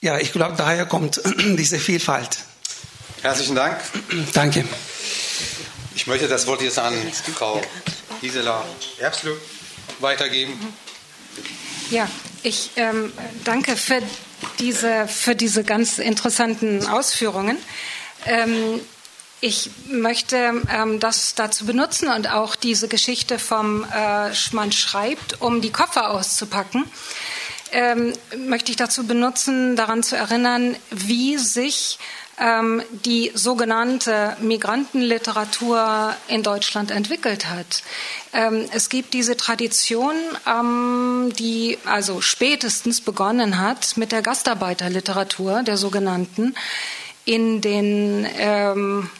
[0.00, 1.20] Ja, ich glaube, daher kommt
[1.58, 2.38] diese Vielfalt.
[3.22, 3.78] Herzlichen Dank.
[4.32, 4.64] Danke.
[5.94, 6.94] Ich möchte das Wort jetzt an
[7.34, 7.60] Frau
[8.20, 8.64] Gisela
[8.98, 9.34] Erbslö
[9.98, 10.52] weitergeben.
[11.90, 12.08] Ja,
[12.42, 13.12] ich ähm,
[13.44, 14.02] danke für
[14.58, 17.56] diese, für diese ganz interessanten Ausführungen.
[18.26, 18.80] Ähm,
[19.40, 25.62] ich möchte ähm, das dazu benutzen und auch diese Geschichte vom äh, Man schreibt, um
[25.62, 26.84] die Koffer auszupacken,
[27.72, 31.98] ähm, möchte ich dazu benutzen, daran zu erinnern, wie sich
[32.40, 37.82] ähm, die sogenannte Migrantenliteratur in Deutschland entwickelt hat.
[38.32, 40.14] Ähm, es gibt diese Tradition,
[40.46, 46.54] ähm, die also spätestens begonnen hat mit der Gastarbeiterliteratur, der sogenannten,
[47.26, 49.10] in den ähm,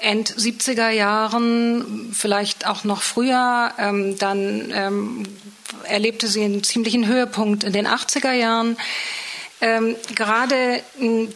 [0.00, 3.72] End 70er Jahren, vielleicht auch noch früher.
[3.78, 5.22] Ähm, dann ähm,
[5.84, 8.76] erlebte sie einen ziemlichen Höhepunkt in den 80er Jahren.
[9.64, 10.82] Ähm, gerade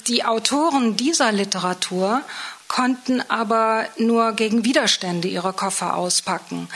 [0.06, 2.20] die Autoren dieser Literatur
[2.68, 6.68] konnten aber nur gegen Widerstände ihre Koffer auspacken.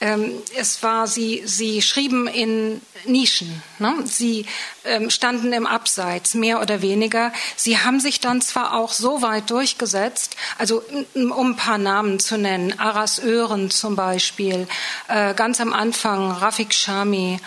[0.00, 3.62] Ähm, es war, sie, sie schrieben in Nischen.
[3.78, 3.94] Ne?
[4.04, 4.46] Sie
[4.84, 7.34] ähm, standen im Abseits, mehr oder weniger.
[7.54, 12.38] Sie haben sich dann zwar auch so weit durchgesetzt, also um ein paar Namen zu
[12.38, 14.66] nennen, Aras Ören zum Beispiel,
[15.08, 17.40] äh, ganz am Anfang Rafik Shami,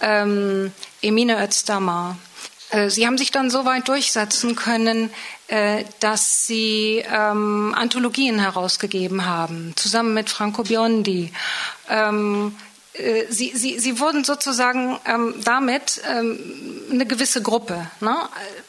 [0.00, 2.16] ähm, Emine Özdamar.
[2.74, 5.10] Äh, sie haben sich dann so weit durchsetzen können,
[5.48, 11.32] äh, dass sie ähm, Anthologien herausgegeben haben, zusammen mit Franco Biondi.
[11.88, 12.56] Ähm,
[12.94, 16.38] äh, Sie, Sie, Sie wurden sozusagen ähm, damit ähm,
[16.90, 17.86] eine gewisse Gruppe.
[18.00, 18.16] Ne?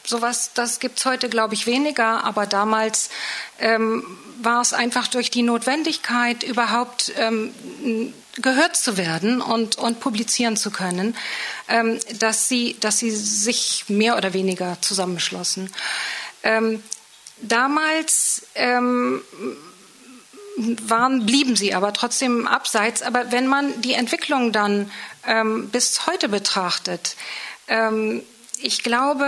[0.04, 3.10] Sowas, das gibt es heute, glaube ich, weniger, aber damals
[3.58, 7.12] war es einfach durch die Notwendigkeit, überhaupt
[8.42, 11.16] gehört zu werden und, und publizieren zu können,
[11.68, 15.72] ähm, dass, sie, dass sie sich mehr oder weniger zusammenschlossen.
[16.42, 16.82] Ähm,
[17.42, 19.22] damals ähm,
[20.56, 23.02] waren, blieben sie aber trotzdem Abseits.
[23.02, 24.90] Aber wenn man die Entwicklung dann
[25.26, 27.16] ähm, bis heute betrachtet,
[27.68, 28.22] ähm,
[28.62, 29.26] ich glaube,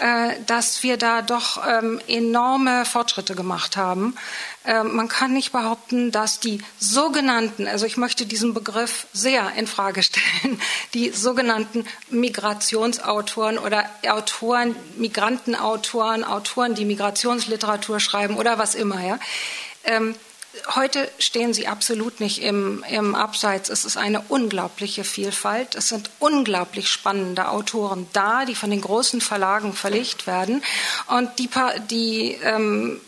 [0.00, 4.16] äh, dass wir da doch ähm, enorme Fortschritte gemacht haben.
[4.64, 9.66] Ähm, man kann nicht behaupten, dass die sogenannten, also ich möchte diesen Begriff sehr in
[9.66, 10.60] Frage stellen,
[10.94, 19.18] die sogenannten Migrationsautoren oder Autoren, Migrantenautoren, Autoren, die Migrationsliteratur schreiben oder was immer, ja,
[19.84, 20.14] ähm,
[20.74, 23.68] Heute stehen sie absolut nicht im, im Abseits.
[23.68, 25.74] Es ist eine unglaubliche Vielfalt.
[25.74, 30.62] Es sind unglaublich spannende Autoren da, die von den großen Verlagen verlegt werden.
[31.08, 31.50] Und die,
[31.90, 33.00] die ähm,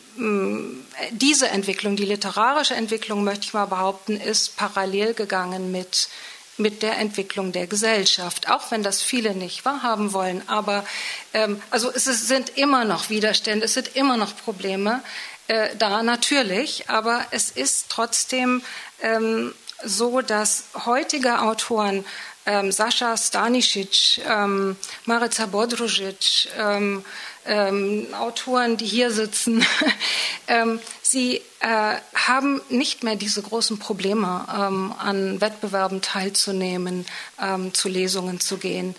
[1.10, 6.08] diese Entwicklung, die literarische Entwicklung, möchte ich mal behaupten, ist parallel gegangen mit,
[6.56, 10.42] mit der Entwicklung der Gesellschaft, auch wenn das viele nicht wahrhaben wollen.
[10.48, 10.86] Aber
[11.34, 15.02] ähm, also es sind immer noch Widerstände, es sind immer noch Probleme
[15.48, 18.62] äh, da natürlich, aber es ist trotzdem
[19.00, 19.54] ähm,
[19.84, 22.04] so, dass heutige Autoren
[22.46, 27.04] ähm, Sascha Stanisic, ähm, Marica Bodružić, ähm,
[27.44, 29.64] ähm, Autoren, die hier sitzen,
[30.48, 37.06] ähm, sie äh, haben nicht mehr diese großen Probleme, ähm, an Wettbewerben teilzunehmen,
[37.40, 38.94] ähm, zu Lesungen zu gehen.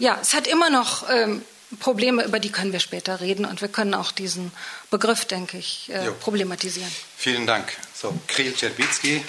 [0.00, 1.04] Ja, es hat immer noch
[1.80, 4.52] Probleme, über die können wir später reden und wir können auch diesen
[4.90, 6.90] Begriff, denke ich, äh, problematisieren.
[7.16, 7.72] Vielen Dank.
[7.94, 9.24] So, Kril Czerwicki.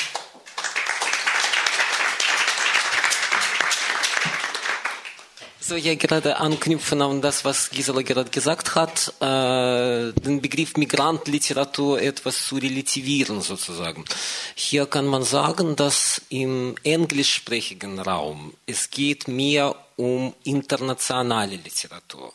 [5.67, 11.99] So, ja, gerade anknüpfen an das, was Gisela gerade gesagt hat, äh, den Begriff Migrantliteratur
[11.99, 14.05] etwas zu relativieren sozusagen.
[14.53, 22.31] Hier kann man sagen, dass im englischsprachigen Raum es geht mehr um internationale Literatur.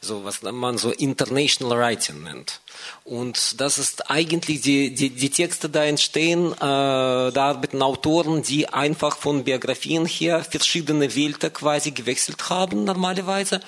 [0.00, 2.60] So was man so International Writing nennt.
[3.04, 8.68] Und das ist eigentlich die, die, die Texte da entstehen, äh, da arbeiten Autoren, die
[8.68, 13.60] einfach von Biografien her verschiedene Welten quasi gewechselt haben normalerweise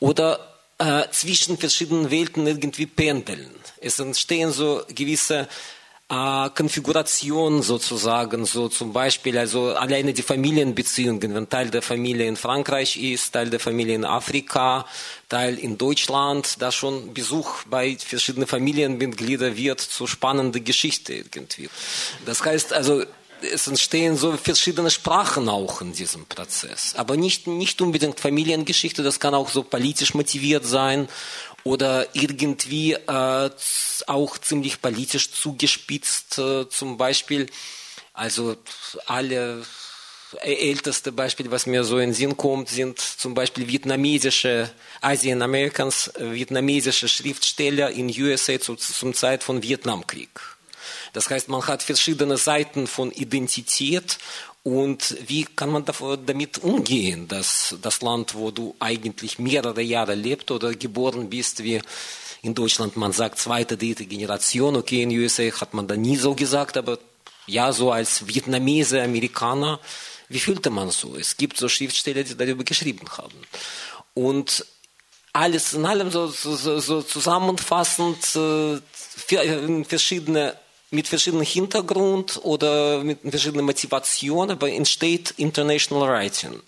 [0.00, 3.50] oder äh, zwischen verschiedenen Welten irgendwie pendeln.
[3.80, 5.48] Es entstehen so gewisse
[6.12, 12.36] äh, Konfiguration sozusagen, so zum Beispiel, also alleine die Familienbeziehungen, wenn Teil der Familie in
[12.36, 14.84] Frankreich ist, Teil der Familie in Afrika,
[15.30, 21.70] Teil in Deutschland, da schon Besuch bei verschiedenen Familienmitgliedern wird zu spannender Geschichte irgendwie.
[22.26, 23.04] Das heißt also,
[23.42, 26.94] es entstehen so verschiedene Sprachen auch in diesem Prozess.
[26.96, 31.08] Aber nicht, nicht unbedingt Familiengeschichte, das kann auch so politisch motiviert sein
[31.64, 33.50] oder irgendwie äh,
[34.06, 37.46] auch ziemlich politisch zugespitzt, äh, zum Beispiel.
[38.14, 38.56] Also
[39.06, 39.64] alle
[40.40, 44.70] älteste Beispiel, was mir so in den Sinn kommt, sind zum Beispiel vietnamesische
[45.00, 50.30] Asian Americans, vietnamesische Schriftsteller in USA zu, zum Zeit von Vietnamkrieg.
[51.12, 54.18] Das heißt, man hat verschiedene Seiten von Identität
[54.64, 60.52] und wie kann man damit umgehen, dass das Land, wo du eigentlich mehrere Jahre lebt
[60.52, 61.80] oder geboren bist, wie
[62.42, 66.34] in Deutschland, man sagt zweite, dritte Generation, okay, in USA hat man da nie so
[66.34, 66.98] gesagt, aber
[67.46, 69.80] ja, so als Vietnamese, Amerikaner,
[70.28, 71.16] wie fühlte man so?
[71.16, 73.36] Es gibt so Schriftsteller, die darüber geschrieben haben.
[74.14, 74.64] Und
[75.32, 78.80] alles in allem so, so, so zusammenfassend äh,
[79.84, 80.56] verschiedene
[80.92, 86.60] mit verschiedenen Hintergrund oder mit verschiedenen Motivationen, aber entsteht International Writing.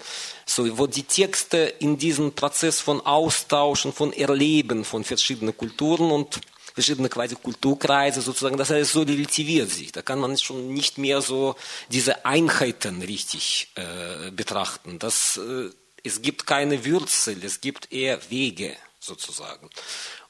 [0.46, 6.40] So, wo die Texte in diesem Prozess von Austauschen, von Erleben von verschiedenen Kulturen und
[6.72, 9.92] verschiedene quasi Kulturkreise sozusagen, das alles so relativiert sich.
[9.92, 11.54] Da kann man schon nicht mehr so
[11.90, 14.98] diese Einheiten richtig äh, betrachten.
[14.98, 15.70] Das, äh,
[16.02, 19.68] es gibt keine Wurzel, es gibt eher Wege sozusagen.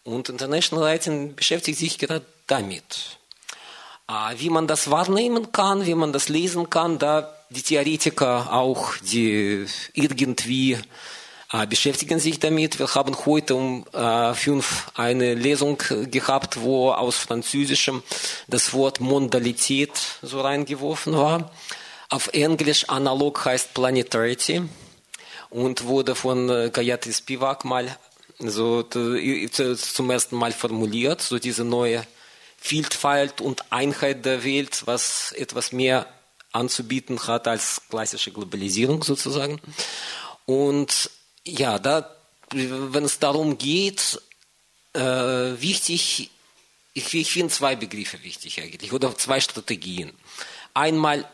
[0.02, 3.18] Und International Writing beschäftigt sich gerade damit.
[4.37, 9.64] Wie man das wahrnehmen kann, wie man das lesen kann, da die Theoretiker auch, die
[9.95, 10.77] irgendwie
[11.53, 12.79] äh, beschäftigen sich damit.
[12.79, 15.79] Wir haben heute um äh, fünf eine Lesung
[16.11, 18.03] gehabt, wo aus Französischem
[18.47, 21.51] das Wort Mondalität so reingeworfen war.
[22.11, 24.62] Auf Englisch analog heißt Planetarity
[25.49, 27.97] und wurde von äh, Gayatri Spivak mal
[28.38, 32.05] so zum ersten Mal formuliert, so diese neue
[32.66, 36.07] Vielfalt und Einheit der Welt, was etwas mehr
[36.50, 39.61] anzubieten hat als klassische Globalisierung sozusagen.
[40.46, 41.11] Und
[41.44, 42.11] ja, da,
[42.53, 44.18] wenn es darum geht,
[44.94, 46.31] äh, wichtig,
[46.94, 50.14] ich, ich finde zwei Begriffe wichtig eigentlich, oder zwei Strategien.
[50.72, 51.29] Einmal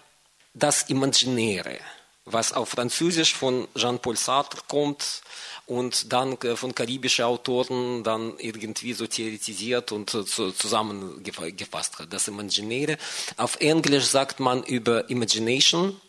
[0.52, 1.78] das Imaginäre,
[2.24, 5.22] was auf Französisch von Jean-Paul Sartre kommt,
[5.70, 12.12] und dann äh, von karibischen Autoren dann irgendwie so theoretisiert und äh, zusammengefasst hat.
[12.12, 12.98] Das Imaginäre.
[13.36, 16.00] Auf Englisch sagt man über Imagination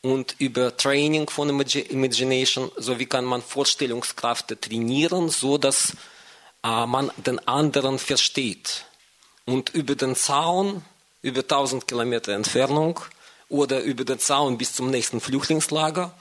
[0.00, 5.94] und über Training von Imagination, so wie kann man Vorstellungskraft trainieren, so dass
[6.62, 8.84] äh, man den anderen versteht.
[9.44, 10.84] Und über den Zaun,
[11.22, 13.00] über 1000 Kilometer Entfernung
[13.48, 16.14] oder über den Zaun bis zum nächsten Flüchtlingslager,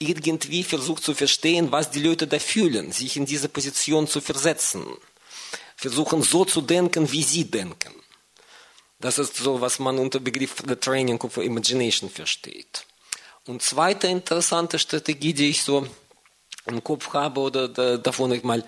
[0.00, 4.84] irgendwie versucht zu verstehen, was die Leute da fühlen, sich in diese Position zu versetzen,
[5.76, 7.94] versuchen so zu denken, wie sie denken.
[8.98, 12.86] Das ist so, was man unter Begriff The Training of Imagination versteht.
[13.46, 15.86] Und zweite interessante Strategie, die ich so
[16.66, 18.64] im Kopf habe oder da, davon ich mal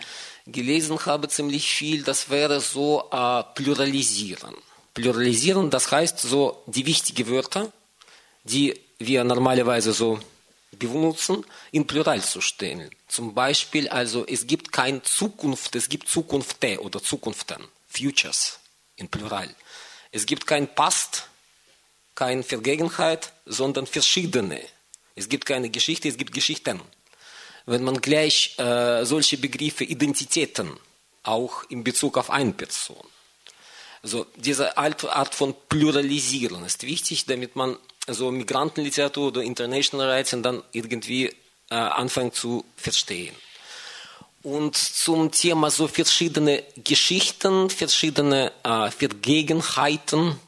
[0.47, 4.55] gelesen habe, ziemlich viel, das wäre so äh, pluralisieren.
[4.95, 7.73] Pluralisieren, das heißt so die wichtigen Wörter,
[8.45, 10.19] die wir normalerweise so
[10.79, 12.91] benutzen, in Plural zu stellen.
[13.09, 18.59] Zum Beispiel, also es gibt keine Zukunft, es gibt Zukunfte oder Zukunften, Futures
[18.97, 19.55] in Plural.
[20.11, 21.29] Es gibt kein Past,
[22.15, 24.61] keine Vergangenheit, sondern verschiedene.
[25.15, 26.81] Es gibt keine Geschichte, es gibt Geschichten.
[27.67, 30.77] Wenn man gleich äh, solche Begriffe Identitäten
[31.23, 33.07] auch in Bezug auf eine Person.
[34.03, 37.77] Also diese Art von Pluralisieren ist wichtig, damit man
[38.09, 41.27] so Migrantenliteratur oder International Rights und dann irgendwie
[41.71, 43.35] äh, anfangen zu verstehen.
[44.43, 50.39] Und zum Thema so verschiedene Geschichten, verschiedene äh, Vergegenheiten,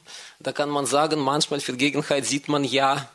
[0.41, 3.09] da kann man sagen, manchmal Vergegenheit sieht man ja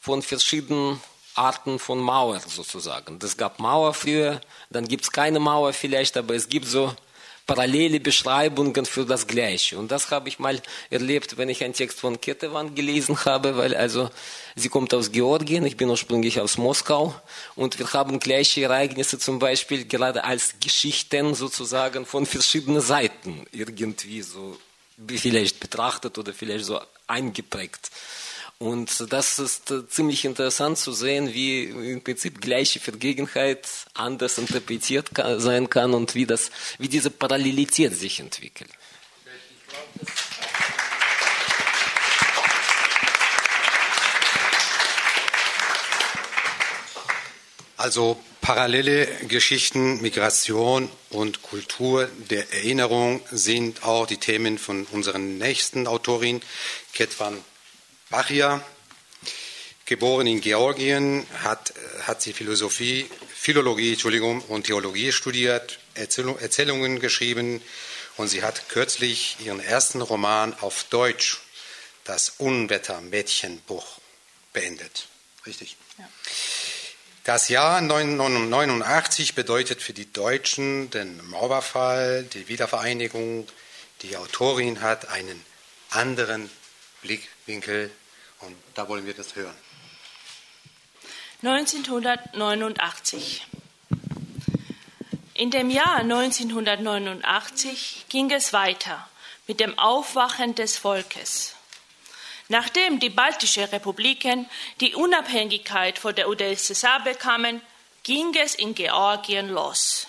[0.00, 1.00] von verschiedenen
[1.34, 3.18] Arten von Mauer sozusagen.
[3.22, 4.40] Es gab Mauer früher,
[4.70, 6.92] dann gibt es keine Mauer vielleicht, aber es gibt so
[7.48, 9.78] parallele Beschreibungen für das Gleiche.
[9.78, 13.74] Und das habe ich mal erlebt, wenn ich einen Text von Kettewan gelesen habe, weil
[13.74, 14.10] also
[14.54, 17.14] sie kommt aus Georgien, ich bin ursprünglich aus Moskau
[17.56, 24.20] und wir haben gleiche Ereignisse zum Beispiel gerade als Geschichten sozusagen von verschiedenen Seiten irgendwie
[24.20, 24.58] so
[25.06, 27.90] vielleicht betrachtet oder vielleicht so eingeprägt.
[28.58, 35.10] Und das ist äh, ziemlich interessant zu sehen, wie im Prinzip gleiche Vergegenheit anders interpretiert
[35.36, 38.70] sein kann und wie, das, wie diese Parallelität sich entwickelt.
[47.76, 55.86] Also parallele Geschichten, Migration und Kultur der Erinnerung sind auch die Themen von unserer nächsten
[55.86, 56.42] Autorin,
[56.92, 57.38] Ketvan
[58.10, 58.64] Bachia,
[59.84, 67.62] geboren in Georgien, hat, hat sie Philosophie, Philologie Entschuldigung, und Theologie studiert, Erzählungen geschrieben
[68.16, 71.38] und sie hat kürzlich ihren ersten Roman auf Deutsch,
[72.04, 73.98] das Unwetter-Mädchenbuch,
[74.54, 75.08] beendet.
[75.44, 75.76] Richtig?
[75.98, 76.08] Ja.
[77.24, 83.46] Das Jahr 1989 bedeutet für die Deutschen den Mauerfall, die Wiedervereinigung.
[84.00, 85.44] Die Autorin hat einen
[85.90, 86.50] anderen
[87.02, 87.92] Blickwinkel
[88.40, 89.54] und da wollen wir das hören.
[91.42, 93.46] 1989.
[95.34, 99.08] In dem Jahr 1989 ging es weiter
[99.46, 101.54] mit dem Aufwachen des Volkes.
[102.48, 104.48] Nachdem die baltischen Republiken
[104.80, 107.60] die Unabhängigkeit von der UdSSR bekamen,
[108.02, 110.06] ging es in Georgien los.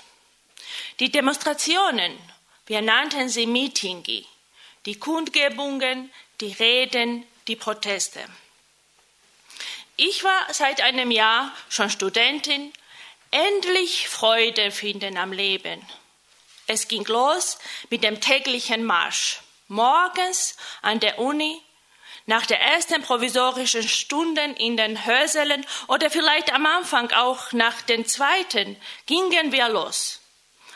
[1.00, 2.18] Die Demonstrationen,
[2.66, 4.26] wir nannten sie Meetingi,
[4.86, 6.12] die Kundgebungen,
[6.42, 8.24] die Reden, die Proteste.
[9.98, 12.72] Ich war seit einem Jahr schon Studentin,
[13.32, 15.86] endlich Freude finden am Leben.
[16.68, 17.60] Es ging los
[17.90, 19.42] mit dem täglichen Marsch.
[19.68, 21.62] Morgens an der Uni,
[22.26, 28.06] nach der ersten provisorischen Stunden in den Hörsälen oder vielleicht am Anfang auch nach den
[28.06, 30.22] zweiten gingen wir los.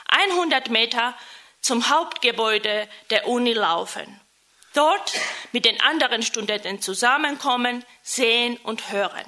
[0.07, 1.17] 100 Meter
[1.61, 4.19] zum Hauptgebäude der Uni laufen
[4.73, 5.13] dort
[5.51, 9.25] mit den anderen Studenten zusammenkommen, sehen und hören.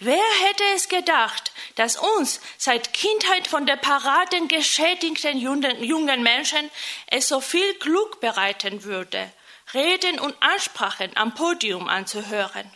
[0.00, 6.70] Wer hätte es gedacht, dass uns seit Kindheit von der Paraden geschädigten jungen Menschen
[7.06, 9.32] es so viel Glück bereiten würde,
[9.74, 12.70] Reden und Ansprachen am Podium anzuhören?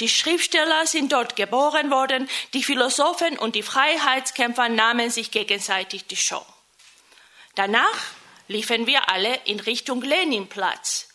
[0.00, 6.16] Die Schriftsteller sind dort geboren worden, die Philosophen und die Freiheitskämpfer nahmen sich gegenseitig die
[6.16, 6.44] Show.
[7.54, 7.98] Danach
[8.50, 11.08] liefen wir alle in Richtung Leninplatz.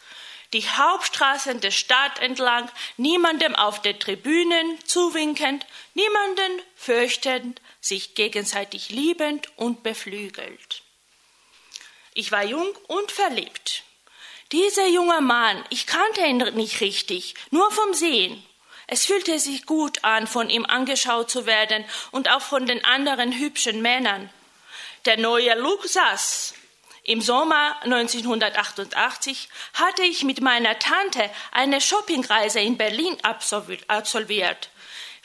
[0.53, 5.65] Die Hauptstraßen der Stadt entlang, niemandem auf den Tribünen zuwinkend,
[5.95, 10.81] niemanden fürchtend, sich gegenseitig liebend und beflügelt.
[12.13, 13.83] Ich war jung und verliebt.
[14.53, 18.41] Dieser junge Mann, ich kannte ihn nicht richtig, nur vom Sehen.
[18.87, 23.37] Es fühlte sich gut an, von ihm angeschaut zu werden und auch von den anderen
[23.37, 24.29] hübschen Männern.
[25.03, 26.53] Der neue Look saß,
[27.05, 34.69] im Sommer 1988 hatte ich mit meiner Tante eine Shoppingreise in Berlin absolviert.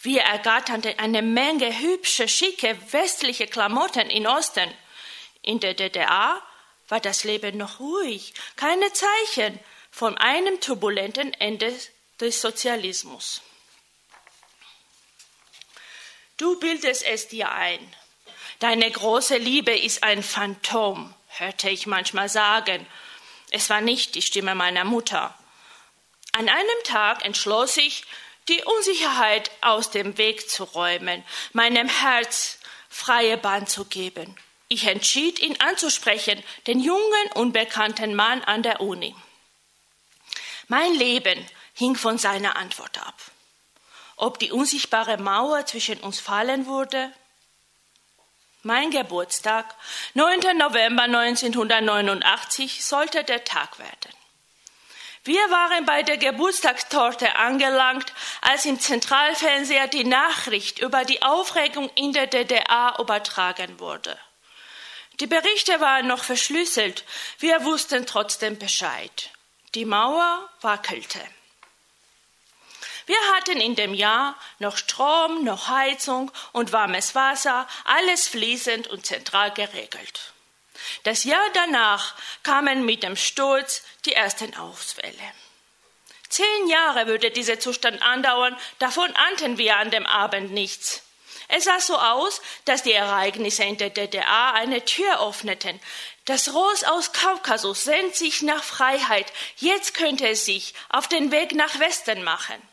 [0.03, 4.71] Wir ergatterten eine Menge hübsche, schicke westliche Klamotten in Osten.
[5.41, 6.43] In der DDR
[6.89, 9.59] war das Leben noch ruhig, keine Zeichen
[9.91, 11.75] von einem turbulenten Ende
[12.21, 13.41] des Sozialismus.
[16.37, 17.81] Du bildest es dir ein.
[18.59, 22.87] Deine große Liebe ist ein Phantom hörte ich manchmal sagen.
[23.51, 25.35] Es war nicht die Stimme meiner Mutter.
[26.33, 28.05] An einem Tag entschloss ich,
[28.49, 34.37] die Unsicherheit aus dem Weg zu räumen, meinem Herz freie Bahn zu geben.
[34.69, 39.15] Ich entschied, ihn anzusprechen, den jungen, unbekannten Mann an der Uni.
[40.69, 43.15] Mein Leben hing von seiner Antwort ab.
[44.17, 47.13] Ob die unsichtbare Mauer zwischen uns fallen würde,
[48.63, 49.75] mein Geburtstag,
[50.15, 50.57] 9.
[50.59, 54.15] November 1989, sollte der Tag werden.
[55.25, 62.13] Wir waren bei der Geburtstagstorte angelangt, als im Zentralfernseher die Nachricht über die Aufregung in
[62.13, 64.19] der DDR übertragen wurde.
[65.21, 67.05] Die Berichte waren noch verschlüsselt,
[67.39, 69.31] wir wussten trotzdem Bescheid.
[69.75, 71.21] Die Mauer wackelte.
[73.11, 79.05] Wir hatten in dem Jahr noch Strom, noch Heizung und warmes Wasser, alles fließend und
[79.05, 80.33] zentral geregelt.
[81.03, 85.33] Das Jahr danach kamen mit dem Sturz die ersten Ausfälle.
[86.29, 91.03] Zehn Jahre würde dieser Zustand andauern, davon ahnten wir an dem Abend nichts.
[91.49, 95.81] Es sah so aus, dass die Ereignisse in der DDR eine Tür öffneten.
[96.27, 99.33] Das Ross aus Kaukasus sehnt sich nach Freiheit.
[99.57, 102.70] Jetzt könnte es sich auf den Weg nach Westen machen.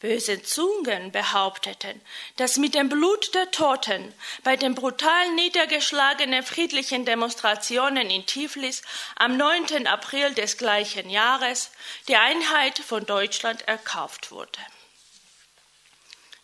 [0.00, 2.00] Böse Zungen behaupteten,
[2.36, 8.80] dass mit dem Blut der Toten bei den brutal niedergeschlagenen friedlichen Demonstrationen in Tiflis
[9.16, 9.86] am 9.
[9.86, 11.70] April des gleichen Jahres
[12.08, 14.58] die Einheit von Deutschland erkauft wurde.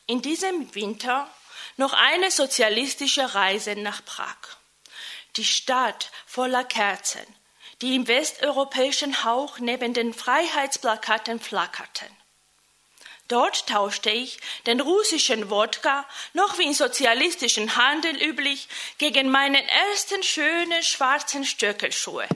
[0.06, 1.28] In diesem Winter
[1.78, 4.36] noch eine sozialistische Reise nach Prag.
[5.36, 7.26] Die Stadt voller Kerzen,
[7.80, 12.08] die im westeuropäischen Hauch neben den Freiheitsplakaten flackerten.
[13.28, 18.68] Dort tauschte ich den russischen Wodka, noch wie im sozialistischen Handel üblich,
[18.98, 22.28] gegen meinen ersten schönen schwarzen Stöckelschuhe.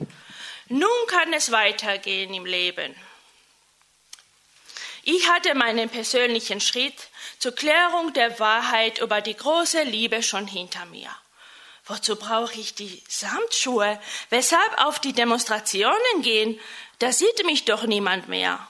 [0.67, 2.95] Nun kann es weitergehen im Leben.
[5.03, 10.85] Ich hatte meinen persönlichen Schritt zur Klärung der Wahrheit über die große Liebe schon hinter
[10.85, 11.09] mir.
[11.85, 13.99] Wozu brauche ich die Samtschuhe?
[14.29, 16.59] Weshalb auf die Demonstrationen gehen?
[16.99, 18.65] Da sieht mich doch niemand mehr.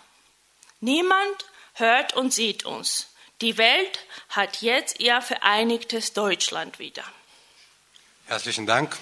[0.80, 1.45] Niemand
[1.82, 3.07] hört und sieht uns.
[3.41, 7.03] Die Welt hat jetzt ihr vereinigtes Deutschland wieder.
[8.27, 8.97] Herzlichen Dank.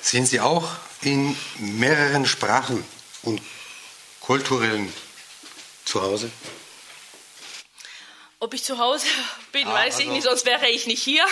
[0.00, 0.68] Sind Sie auch
[1.00, 2.84] in mehreren Sprachen
[3.22, 3.42] und
[4.20, 4.92] kulturellen
[5.84, 6.30] zu Hause?
[8.44, 9.06] Ob ich zu Hause
[9.52, 11.24] bin, ah, weiß ich also nicht, sonst wäre ich nicht hier.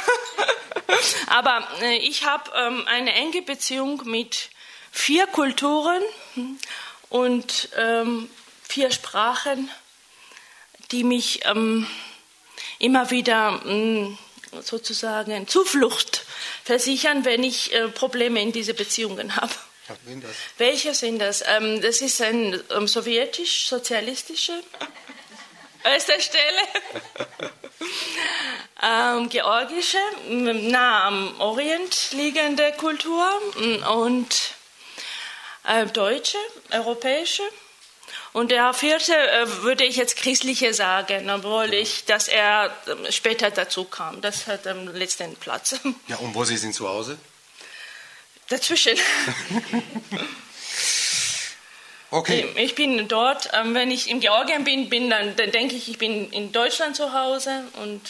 [1.27, 4.49] Aber äh, ich habe ähm, eine enge Beziehung mit
[4.91, 6.03] vier Kulturen
[7.11, 8.31] und ähm,
[8.67, 9.71] vier Sprachen,
[10.91, 11.87] die mich ähm,
[12.79, 14.17] immer wieder mm,
[14.63, 16.25] sozusagen Zuflucht
[16.65, 19.53] versichern, wenn ich äh, Probleme in diese Beziehungen habe.
[20.57, 21.45] Welche sind das?
[21.47, 24.63] Ähm, das ist ein ähm, sowjetisch-sozialistische
[25.85, 26.61] erster Stelle.
[28.83, 33.27] ähm, georgische, nah am Orient liegende Kultur
[33.91, 34.55] und
[35.65, 36.39] äh, deutsche,
[36.71, 37.43] europäische.
[38.33, 43.51] Und der vierte äh, würde ich jetzt christliche sagen, obwohl ich, dass er äh, später
[43.51, 44.23] dazu kam.
[44.23, 45.77] Das hat am letzten Platz.
[46.09, 47.19] Ja, und wo Sie sind zu Hause?
[48.49, 48.99] Dazwischen.
[52.13, 52.47] Okay.
[52.57, 55.97] Ich bin dort, ähm, wenn ich in Georgien bin, bin dann, dann denke ich, ich
[55.97, 58.03] bin in Deutschland zu Hause und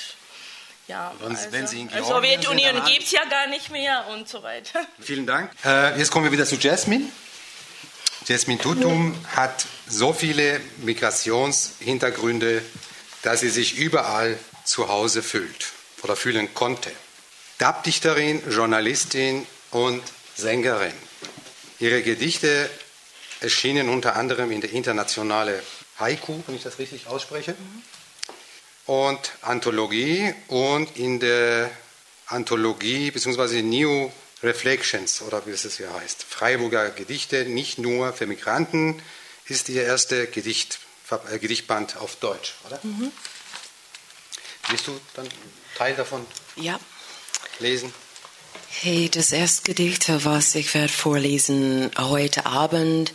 [0.88, 4.28] ja, wenn, also, wenn Sie in Georgien Sowjetunion gibt es ja gar nicht mehr und
[4.28, 4.84] so weiter.
[4.98, 5.52] Vielen Dank.
[5.64, 7.04] Äh, jetzt kommen wir wieder zu Jasmine.
[8.26, 12.62] Jasmine Tutum hat so viele Migrationshintergründe,
[13.22, 15.72] dass sie sich überall zu Hause fühlt
[16.02, 16.90] oder fühlen konnte.
[17.58, 20.02] Dabdichterin, Journalistin und
[20.34, 20.92] Sängerin.
[21.78, 22.68] Ihre Gedichte
[23.42, 25.62] erschienen unter anderem in der Internationale
[25.98, 27.54] Haiku, wenn ich das richtig ausspreche,
[28.86, 31.70] und Anthologie und in der
[32.26, 33.62] Anthologie bzw.
[33.62, 34.10] New
[34.42, 39.00] Reflections oder wie es hier heißt, Freiburger Gedichte, nicht nur für Migranten,
[39.46, 40.80] ist ihr erster Gedicht,
[41.10, 42.80] äh, Gedichtband auf Deutsch, oder?
[42.82, 43.12] Mhm.
[44.68, 45.28] Willst du dann
[45.76, 46.26] Teil davon
[46.56, 46.78] ja.
[47.58, 47.92] lesen?
[48.80, 53.12] Hey, das erste Gedicht, was ich werde vorlesen heute Abend,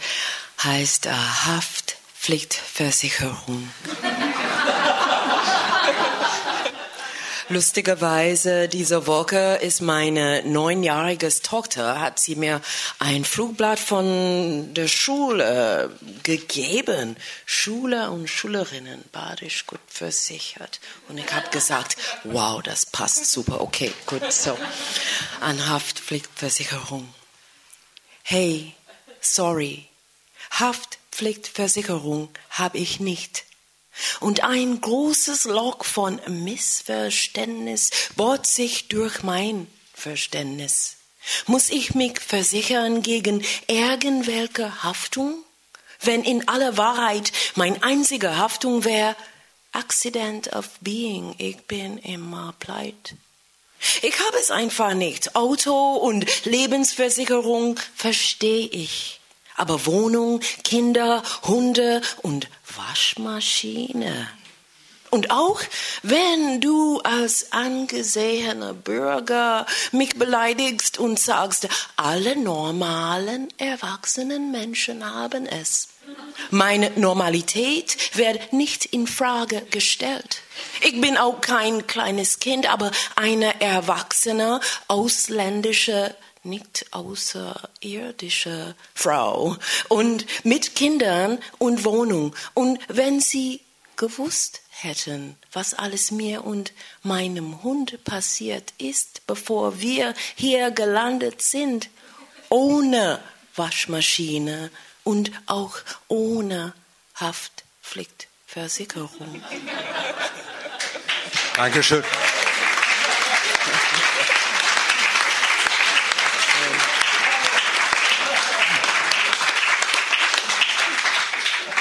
[0.64, 3.70] heißt äh, Haftpflichtversicherung.
[7.50, 12.62] Lustigerweise, diese Woche ist meine neunjährige Tochter, hat sie mir
[13.00, 17.16] ein Flugblatt von der Schule gegeben.
[17.46, 20.82] Schule und Schülerinnen, badisch gut versichert.
[21.08, 21.96] Und ich habe gesagt,
[22.26, 23.62] wow, das passt super.
[23.62, 24.58] Okay, gut, so.
[25.40, 27.08] An Haftpflichtversicherung.
[28.24, 28.74] Hey,
[29.22, 29.88] sorry.
[30.52, 33.47] Haftpflichtversicherung habe ich nicht.
[34.20, 40.98] Und ein großes Loch von Missverständnis bohrt sich durch mein Verständnis.
[41.46, 45.44] Muss ich mich versichern gegen irgendwelche Haftung?
[46.02, 49.16] Wenn in aller Wahrheit mein einziger Haftung wäre,
[49.72, 53.16] Accident of Being, ich bin immer pleit.
[54.02, 55.36] Ich habe es einfach nicht.
[55.36, 59.17] Auto und Lebensversicherung verstehe ich.
[59.58, 64.30] Aber Wohnung, Kinder, Hunde und Waschmaschine.
[65.10, 65.62] Und auch
[66.04, 75.88] wenn du als angesehener Bürger mich beleidigst und sagst, alle normalen, erwachsenen Menschen haben es.
[76.52, 80.42] Meine Normalität wird nicht in Frage gestellt.
[80.82, 86.16] Ich bin auch kein kleines Kind, aber eine erwachsene ausländische
[86.48, 89.58] nicht außerirdische Frau
[89.90, 92.36] und mit Kindern und Wohnung.
[92.54, 93.62] Und wenn Sie
[93.98, 96.72] gewusst hätten, was alles mir und
[97.04, 101.90] meinem Hund passiert ist, bevor wir hier gelandet sind,
[102.50, 103.20] ohne
[103.56, 104.72] Waschmaschine
[105.04, 106.74] und auch ohne
[107.16, 109.42] Haftpflichtversicherung.
[111.56, 112.04] Dankeschön.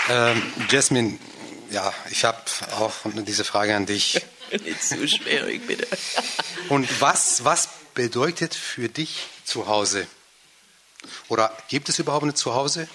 [0.09, 1.19] Ähm, Jasmin,
[1.71, 2.39] ja, ich habe
[2.73, 2.95] auch
[3.27, 4.23] diese Frage an dich.
[4.51, 5.87] Nicht zu schwierig, bitte.
[6.69, 10.07] Und was, was bedeutet für dich Zuhause?
[11.29, 12.89] Oder gibt es überhaupt ein Zuhause?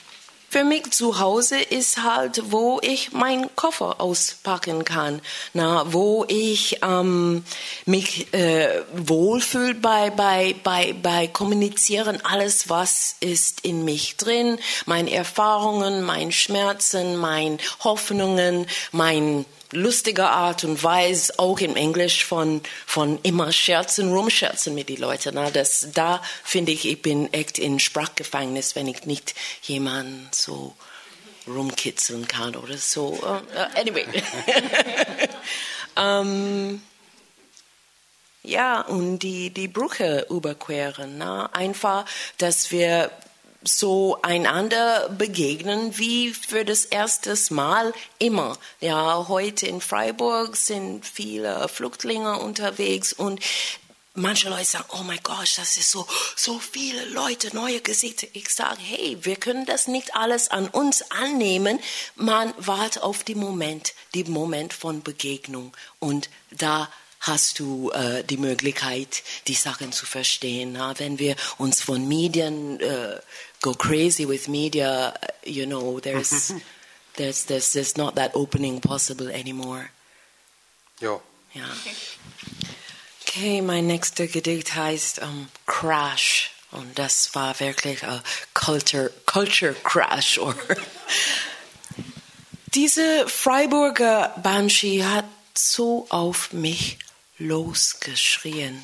[0.52, 5.22] Für mich zu Hause ist halt, wo ich meinen Koffer auspacken kann,
[5.54, 7.46] na, wo ich ähm,
[7.86, 15.14] mich äh, wohlfühle bei, bei, bei, bei Kommunizieren, alles, was ist in mich drin, meine
[15.14, 23.20] Erfahrungen, meine Schmerzen, meine Hoffnungen, mein lustiger Art und Weise, auch im Englisch von, von
[23.24, 25.36] immer scherzen, rumscherzen mit den Leuten.
[25.36, 30.76] Na, das, da finde ich, ich bin echt in Sprachgefängnis, wenn ich nicht jemanden so
[31.48, 33.20] rumkitzeln kann oder so.
[33.22, 34.06] Uh, anyway.
[35.98, 36.82] um,
[38.44, 41.18] ja, und die, die Brücke überqueren.
[41.18, 41.48] Na?
[41.48, 42.06] Einfach,
[42.38, 43.12] dass wir
[43.64, 48.58] so einander begegnen wie für das erste Mal immer.
[48.80, 53.40] Ja, heute in Freiburg sind viele Flüchtlinge unterwegs und
[54.14, 56.06] manche Leute sagen, oh mein Gott, das ist so,
[56.36, 58.28] so viele Leute, neue Gesichter.
[58.34, 61.80] Ich sage, hey, wir können das nicht alles an uns annehmen.
[62.16, 66.90] Man wartet auf den Moment, den Moment von Begegnung und da
[67.22, 70.74] hast du äh, die Möglichkeit, die Sachen zu verstehen.
[70.74, 70.98] Na?
[70.98, 73.20] Wenn wir uns von Medien äh,
[73.62, 76.54] go crazy with media, you know, there's
[77.16, 79.92] there's there's there's not that opening possible anymore.
[81.00, 81.20] Ja.
[81.54, 81.66] Ja.
[83.22, 86.52] Okay, mein nächster Gedicht heißt um, Crash.
[86.72, 88.22] Und das war wirklich ein
[88.54, 90.38] Culture, Culture Crash.
[90.38, 90.56] Or
[92.74, 97.00] Diese Freiburger Banshee hat so auf mich
[97.38, 98.82] losgeschrien,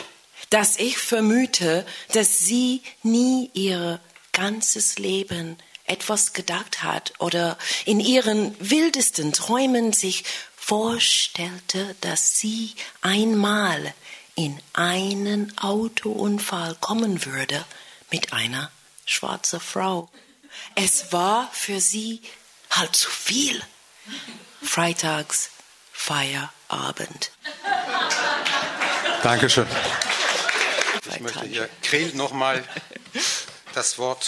[0.49, 4.01] dass ich vermute, dass sie nie ihre
[4.37, 10.25] ganzes Leben etwas gedacht hat oder in ihren wildesten Träumen sich
[10.55, 13.95] vorstellte, dass sie einmal
[14.35, 17.65] in einen Autounfall kommen würde
[18.11, 18.69] mit einer
[19.07, 20.07] schwarzen Frau.
[20.75, 22.21] Es war für sie
[22.69, 23.59] halt zu viel.
[24.61, 25.49] Freitags
[25.91, 27.31] Feierabend.
[29.23, 29.65] Dankeschön.
[31.09, 32.63] Ich möchte hier Krill nochmal
[33.77, 34.27] das Wort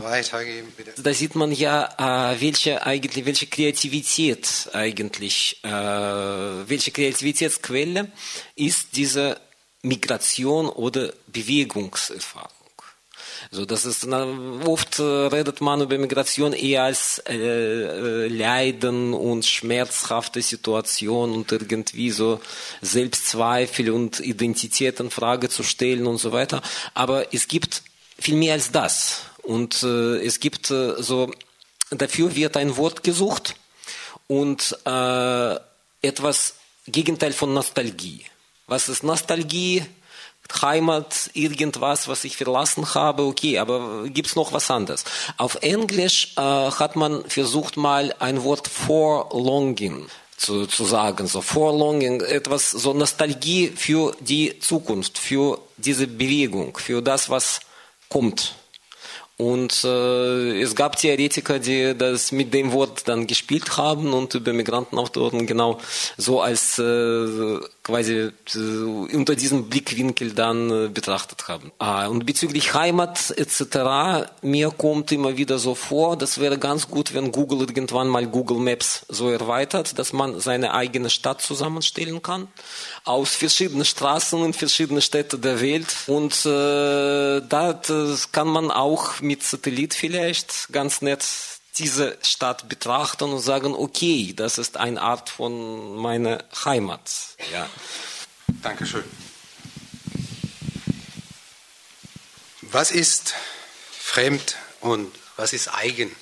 [0.00, 0.92] weitergeben, bitte.
[1.02, 8.12] Da sieht man ja, äh, welche eigentlich, welche Kreativität eigentlich, äh, welche Kreativitätsquelle
[8.54, 9.40] ist diese
[9.82, 12.50] Migration oder Bewegungserfahrung.
[13.50, 20.42] So, das ist oft äh, redet man über Migration eher als äh, Leiden und schmerzhafte
[20.42, 22.40] Situation und irgendwie so
[22.82, 26.60] Selbstzweifel und Identität in Frage zu stellen und so weiter.
[26.94, 27.82] Aber es gibt
[28.18, 29.22] viel mehr als das.
[29.42, 31.30] Und äh, es gibt äh, so,
[31.90, 33.54] dafür wird ein Wort gesucht
[34.26, 35.56] und äh,
[36.02, 36.54] etwas
[36.86, 38.24] Gegenteil von Nostalgie.
[38.66, 39.84] Was ist Nostalgie?
[40.62, 45.04] Heimat, irgendwas, was ich verlassen habe, okay, aber gibt's noch was anderes?
[45.38, 50.06] Auf Englisch äh, hat man versucht mal ein Wort for longing
[50.36, 56.76] zu, zu sagen, so for longing, etwas, so Nostalgie für die Zukunft, für diese Bewegung,
[56.76, 57.60] für das, was
[58.08, 58.54] kommt.
[59.38, 64.54] Und äh, es gab Theoretiker, die das mit dem Wort dann gespielt haben und über
[64.54, 65.78] Migrantenautoren genau
[66.16, 71.70] so als äh, quasi äh, unter diesem Blickwinkel dann äh, betrachtet haben.
[71.78, 74.28] Ah, und bezüglich Heimat etc.
[74.42, 78.58] mir kommt immer wieder so vor, das wäre ganz gut, wenn Google irgendwann mal Google
[78.58, 82.48] Maps so erweitert, dass man seine eigene Stadt zusammenstellen kann
[83.04, 87.80] aus verschiedenen Straßen in verschiedenen Städten der Welt und äh, da
[88.32, 91.24] kann man auch mit Satellit vielleicht ganz nett
[91.78, 97.10] diese Stadt betrachten und sagen, okay, das ist eine Art von meiner Heimat.
[97.52, 97.68] Ja.
[98.62, 99.04] Dankeschön.
[102.62, 103.34] Was ist
[103.98, 106.14] fremd und was ist eigen?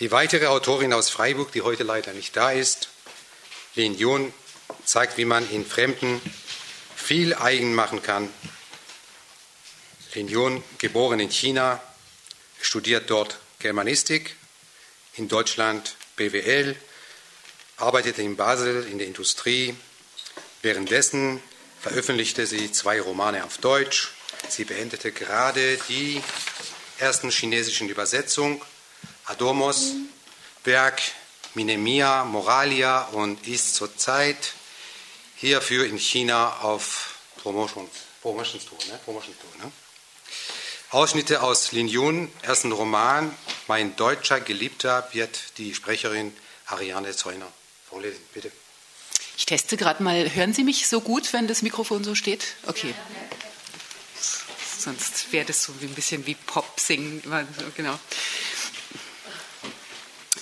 [0.00, 2.88] Die weitere Autorin aus Freiburg, die heute leider nicht da ist,
[3.74, 4.32] Lin Jun,
[4.84, 6.20] zeigt, wie man in Fremden
[6.96, 8.28] viel eigen machen kann
[10.14, 11.80] Lin Yun, geboren in China,
[12.60, 14.36] studiert dort Germanistik,
[15.14, 16.76] in Deutschland BWL,
[17.76, 19.74] arbeitete in Basel in der Industrie.
[20.62, 21.42] Währenddessen
[21.80, 24.10] veröffentlichte sie zwei Romane auf Deutsch.
[24.48, 26.22] Sie beendete gerade die
[26.98, 28.60] ersten chinesischen Übersetzungen
[29.24, 29.92] Adomos
[30.64, 31.02] Werk
[31.54, 34.52] Minemia Moralia und ist zurzeit
[35.36, 37.88] hierfür in China auf Promotion,
[38.22, 38.60] Promotion.
[38.88, 39.00] Ne?
[39.04, 39.72] Promotion ne?
[40.90, 43.34] Ausschnitte aus Lin Yun, ersten Roman,
[43.66, 46.34] Mein deutscher Geliebter, wird die Sprecherin
[46.64, 47.46] Ariane Zeuner
[47.90, 48.20] vorlesen.
[48.32, 48.50] Bitte.
[49.36, 50.34] Ich teste gerade mal.
[50.34, 52.54] Hören Sie mich so gut, wenn das Mikrofon so steht?
[52.66, 52.94] Okay.
[54.78, 57.22] Sonst wäre das so ein bisschen wie Pop-Singen.
[57.76, 57.98] Genau.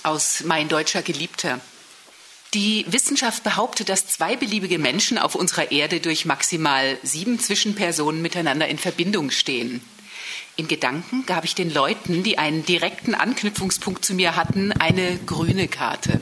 [0.04, 1.60] Aus Mein deutscher Geliebter.
[2.54, 8.68] Die Wissenschaft behauptet, dass zwei beliebige Menschen auf unserer Erde durch maximal sieben Zwischenpersonen miteinander
[8.68, 9.82] in Verbindung stehen.
[10.58, 15.68] In Gedanken gab ich den Leuten, die einen direkten Anknüpfungspunkt zu mir hatten, eine grüne
[15.68, 16.18] Karte.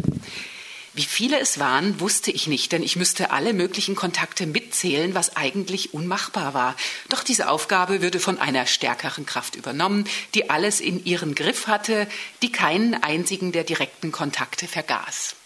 [0.92, 5.36] Wie viele es waren, wusste ich nicht, denn ich müsste alle möglichen Kontakte mitzählen, was
[5.36, 6.76] eigentlich unmachbar war.
[7.08, 10.04] Doch diese Aufgabe würde von einer stärkeren Kraft übernommen,
[10.34, 12.08] die alles in ihren Griff hatte,
[12.42, 15.36] die keinen einzigen der direkten Kontakte vergaß.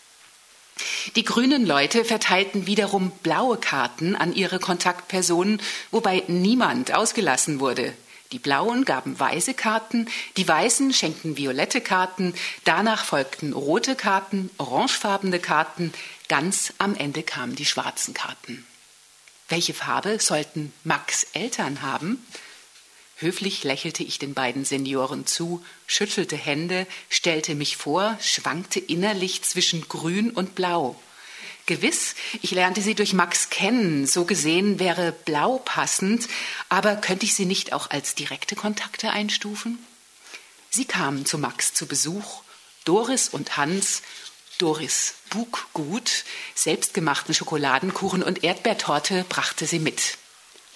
[1.15, 5.61] Die grünen Leute verteilten wiederum blaue Karten an ihre Kontaktpersonen,
[5.91, 7.95] wobei niemand ausgelassen wurde.
[8.33, 10.07] Die Blauen gaben weiße Karten,
[10.37, 15.95] die Weißen schenkten violette Karten, danach folgten rote Karten, orangefarbene Karten,
[16.29, 18.67] ganz am Ende kamen die schwarzen Karten.
[19.49, 22.23] Welche Farbe sollten Max Eltern haben?
[23.17, 29.89] Höflich lächelte ich den beiden Senioren zu, schüttelte Hände, stellte mich vor, schwankte innerlich zwischen
[29.89, 31.01] Grün und Blau.
[31.69, 34.07] Gewiss, ich lernte sie durch Max kennen.
[34.07, 36.27] So gesehen wäre blau passend,
[36.69, 39.79] aber könnte ich sie nicht auch als direkte Kontakte einstufen?
[40.71, 42.43] Sie kamen zu Max zu Besuch.
[42.85, 44.03] Doris und Hans,
[44.59, 50.18] Doris bug gut, selbstgemachten Schokoladenkuchen und Erdbeertorte brachte sie mit.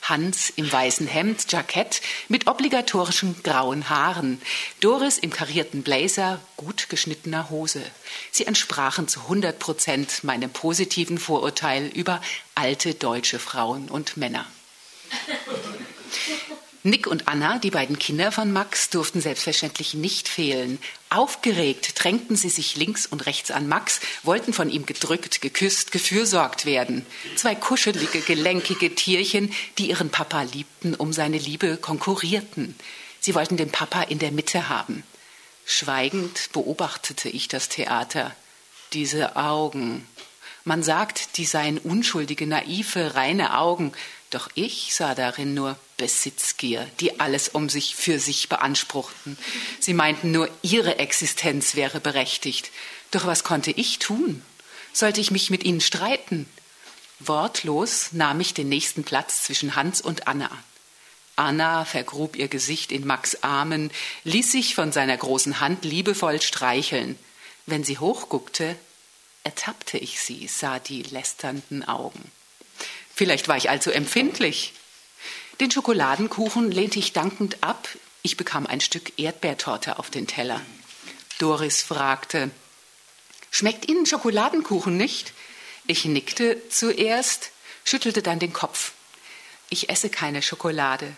[0.03, 4.43] Hans im weißen Hemd, Jackett mit obligatorischen grauen Haaren,
[4.81, 7.83] Doris im karierten Blazer, gut geschnittener Hose.
[8.31, 12.21] Sie entsprachen zu 100 Prozent meinem positiven Vorurteil über
[12.55, 14.47] alte deutsche Frauen und Männer.
[16.85, 20.81] Nick und Anna, die beiden Kinder von Max, durften selbstverständlich nicht fehlen.
[21.11, 26.67] Aufgeregt drängten sie sich links und rechts an Max, wollten von ihm gedrückt, geküsst, gefürsorgt
[26.67, 27.07] werden.
[27.37, 32.75] Zwei kuschelige, gelenkige Tierchen, die ihren Papa liebten, um seine Liebe konkurrierten.
[33.21, 35.05] Sie wollten den Papa in der Mitte haben.
[35.65, 38.35] Schweigend beobachtete ich das Theater.
[38.93, 40.05] Diese Augen.
[40.65, 43.93] Man sagt, die seien unschuldige, naive, reine Augen,
[44.33, 49.37] doch ich sah darin nur Besitzgier, die alles um sich für sich beanspruchten.
[49.79, 52.71] Sie meinten nur, ihre Existenz wäre berechtigt.
[53.11, 54.43] Doch was konnte ich tun?
[54.95, 56.49] Sollte ich mich mit ihnen streiten?
[57.21, 60.51] Wortlos nahm ich den nächsten Platz zwischen Hans und Anna.
[61.37, 63.91] Anna vergrub ihr Gesicht in Max Armen,
[64.25, 67.19] ließ sich von seiner großen Hand liebevoll streicheln.
[67.67, 68.77] Wenn sie hochguckte,
[69.45, 72.31] ertappte ich sie, sah die lästernden Augen.
[73.15, 74.73] Vielleicht war ich allzu empfindlich.
[75.61, 77.89] Den Schokoladenkuchen lehnte ich dankend ab.
[78.23, 80.61] Ich bekam ein Stück Erdbeertorte auf den Teller.
[81.39, 82.51] Doris fragte,
[83.55, 85.35] Schmeckt Ihnen Schokoladenkuchen nicht?
[85.87, 87.51] Ich nickte zuerst,
[87.85, 88.93] schüttelte dann den Kopf.
[89.69, 91.15] Ich esse keine Schokolade,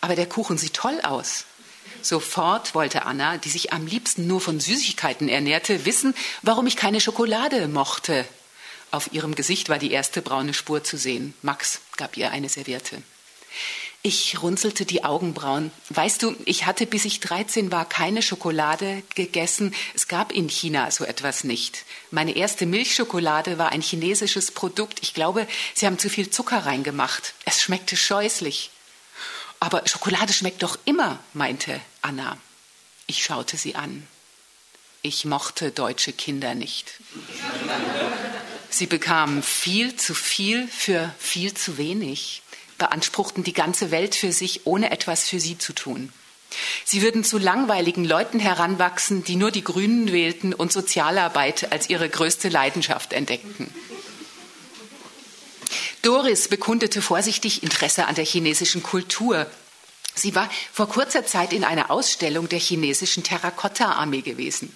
[0.00, 1.44] aber der Kuchen sieht toll aus.
[2.02, 7.00] Sofort wollte Anna, die sich am liebsten nur von Süßigkeiten ernährte, wissen, warum ich keine
[7.00, 8.26] Schokolade mochte.
[8.90, 11.34] Auf ihrem Gesicht war die erste braune Spur zu sehen.
[11.42, 13.02] Max gab ihr eine Serviette.
[14.02, 15.72] Ich runzelte die Augenbrauen.
[15.90, 19.74] Weißt du, ich hatte bis ich 13 war keine Schokolade gegessen.
[19.94, 21.84] Es gab in China so etwas nicht.
[22.10, 25.00] Meine erste Milchschokolade war ein chinesisches Produkt.
[25.02, 27.34] Ich glaube, sie haben zu viel Zucker reingemacht.
[27.44, 28.70] Es schmeckte scheußlich.
[29.60, 32.38] Aber Schokolade schmeckt doch immer, meinte Anna.
[33.08, 34.06] Ich schaute sie an.
[35.02, 37.00] Ich mochte deutsche Kinder nicht.
[38.70, 42.42] Sie bekamen viel zu viel für viel zu wenig,
[42.76, 46.12] beanspruchten die ganze Welt für sich, ohne etwas für sie zu tun.
[46.84, 52.08] Sie würden zu langweiligen Leuten heranwachsen, die nur die Grünen wählten und Sozialarbeit als ihre
[52.08, 53.72] größte Leidenschaft entdeckten.
[56.02, 59.46] Doris bekundete vorsichtig Interesse an der chinesischen Kultur.
[60.14, 64.74] Sie war vor kurzer Zeit in einer Ausstellung der chinesischen Terrakotta-Armee gewesen.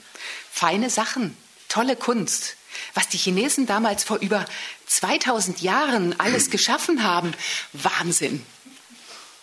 [0.51, 1.37] Feine Sachen,
[1.69, 2.57] tolle Kunst,
[2.95, 4.45] was die Chinesen damals vor über
[4.87, 7.33] 2000 Jahren alles geschaffen haben,
[7.73, 8.45] Wahnsinn.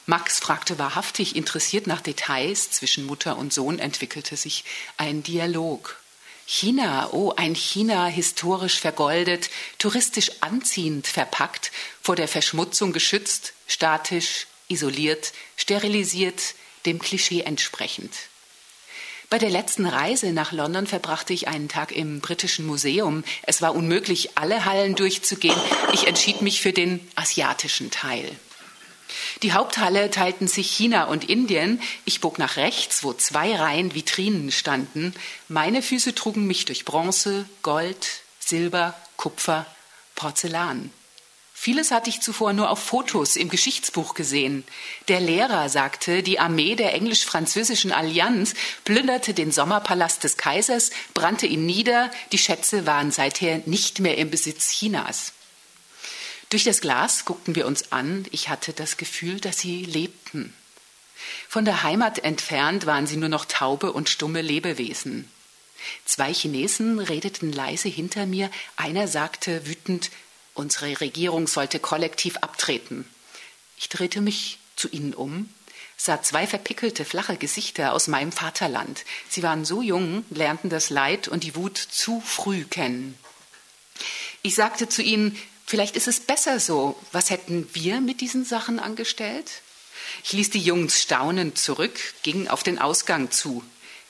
[0.05, 2.71] Max fragte wahrhaftig interessiert nach Details.
[2.71, 4.65] Zwischen Mutter und Sohn entwickelte sich
[4.97, 5.99] ein Dialog.
[6.47, 11.71] China, oh, ein China historisch vergoldet, touristisch anziehend verpackt,
[12.01, 16.55] vor der Verschmutzung geschützt, statisch, isoliert, sterilisiert,
[16.87, 18.13] dem Klischee entsprechend.
[19.29, 23.23] Bei der letzten Reise nach London verbrachte ich einen Tag im Britischen Museum.
[23.43, 25.55] Es war unmöglich, alle Hallen durchzugehen.
[25.93, 28.35] Ich entschied mich für den asiatischen Teil.
[29.43, 31.79] Die Haupthalle teilten sich China und Indien.
[32.05, 35.13] Ich bog nach rechts, wo zwei Reihen Vitrinen standen.
[35.47, 38.07] Meine Füße trugen mich durch Bronze, Gold,
[38.39, 39.67] Silber, Kupfer,
[40.15, 40.91] Porzellan.
[41.61, 44.63] Vieles hatte ich zuvor nur auf Fotos im Geschichtsbuch gesehen.
[45.09, 48.53] Der Lehrer sagte, die Armee der englisch-französischen Allianz
[48.85, 54.29] plünderte den Sommerpalast des Kaisers, brannte ihn nieder, die Schätze waren seither nicht mehr im
[54.29, 55.33] Besitz Chinas.
[56.49, 58.25] Durch das Glas guckten wir uns an.
[58.31, 60.53] Ich hatte das Gefühl, dass sie lebten.
[61.49, 65.29] Von der Heimat entfernt waren sie nur noch taube und stumme Lebewesen.
[66.05, 68.49] Zwei Chinesen redeten leise hinter mir.
[68.77, 70.09] Einer sagte wütend,
[70.59, 73.07] Unsere Regierung sollte kollektiv abtreten.
[73.77, 75.47] Ich drehte mich zu ihnen um,
[75.95, 79.05] sah zwei verpickelte, flache Gesichter aus meinem Vaterland.
[79.29, 83.17] Sie waren so jung, lernten das Leid und die Wut zu früh kennen.
[84.41, 86.99] Ich sagte zu ihnen, vielleicht ist es besser so.
[87.13, 89.61] Was hätten wir mit diesen Sachen angestellt?
[90.25, 93.63] Ich ließ die Jungs staunend zurück, ging auf den Ausgang zu.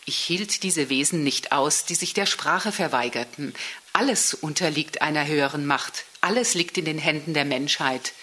[0.05, 3.53] Ich hielt diese Wesen nicht aus, die sich der Sprache verweigerten.
[3.93, 6.05] Alles unterliegt einer höheren Macht.
[6.21, 8.13] Alles liegt in den Händen der Menschheit.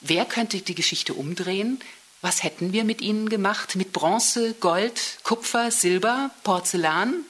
[0.00, 1.80] Wer könnte die Geschichte umdrehen?
[2.20, 3.76] Was hätten wir mit ihnen gemacht?
[3.76, 7.24] Mit Bronze, Gold, Kupfer, Silber, Porzellan?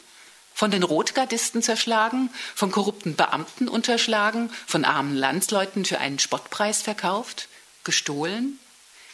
[0.54, 7.48] Von den Rotgardisten zerschlagen, von korrupten Beamten unterschlagen, von armen Landsleuten für einen Spottpreis verkauft,
[7.84, 8.58] gestohlen?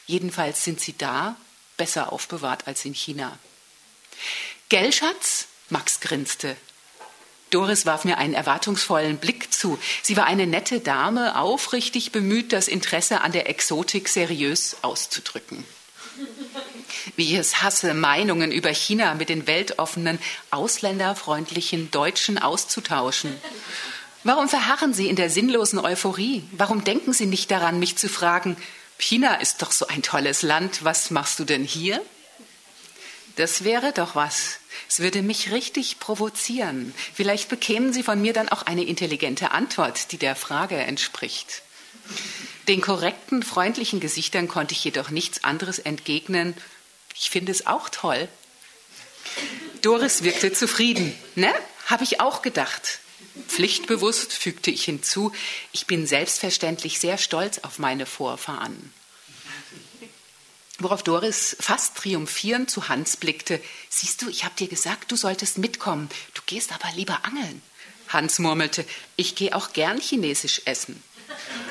[0.06, 1.36] Jedenfalls sind sie da,
[1.76, 3.38] besser aufbewahrt als in China.
[4.70, 5.48] Geldschatz?
[5.68, 6.56] Max grinste.
[7.54, 9.78] Doris warf mir einen erwartungsvollen Blick zu.
[10.02, 15.64] Sie war eine nette Dame, aufrichtig bemüht, das Interesse an der Exotik seriös auszudrücken.
[17.14, 20.18] Wie ich es hasse, Meinungen über China mit den weltoffenen,
[20.50, 23.32] ausländerfreundlichen Deutschen auszutauschen.
[24.24, 26.42] Warum verharren Sie in der sinnlosen Euphorie?
[26.52, 28.56] Warum denken Sie nicht daran, mich zu fragen,
[28.98, 32.00] China ist doch so ein tolles Land, was machst du denn hier?
[33.36, 34.58] Das wäre doch was.
[34.88, 36.94] Es würde mich richtig provozieren.
[37.14, 41.62] Vielleicht bekämen Sie von mir dann auch eine intelligente Antwort, die der Frage entspricht.
[42.68, 46.54] Den korrekten, freundlichen Gesichtern konnte ich jedoch nichts anderes entgegnen.
[47.16, 48.28] Ich finde es auch toll.
[49.82, 51.14] Doris wirkte zufrieden.
[51.34, 51.52] Ne?
[51.86, 53.00] Habe ich auch gedacht.
[53.48, 55.32] Pflichtbewusst fügte ich hinzu,
[55.72, 58.92] ich bin selbstverständlich sehr stolz auf meine Vorfahren.
[60.78, 63.60] Worauf Doris fast triumphierend zu Hans blickte.
[63.88, 66.08] Siehst du, ich habe dir gesagt, du solltest mitkommen.
[66.34, 67.62] Du gehst aber lieber angeln.
[68.08, 68.84] Hans murmelte,
[69.16, 71.00] ich gehe auch gern chinesisch essen.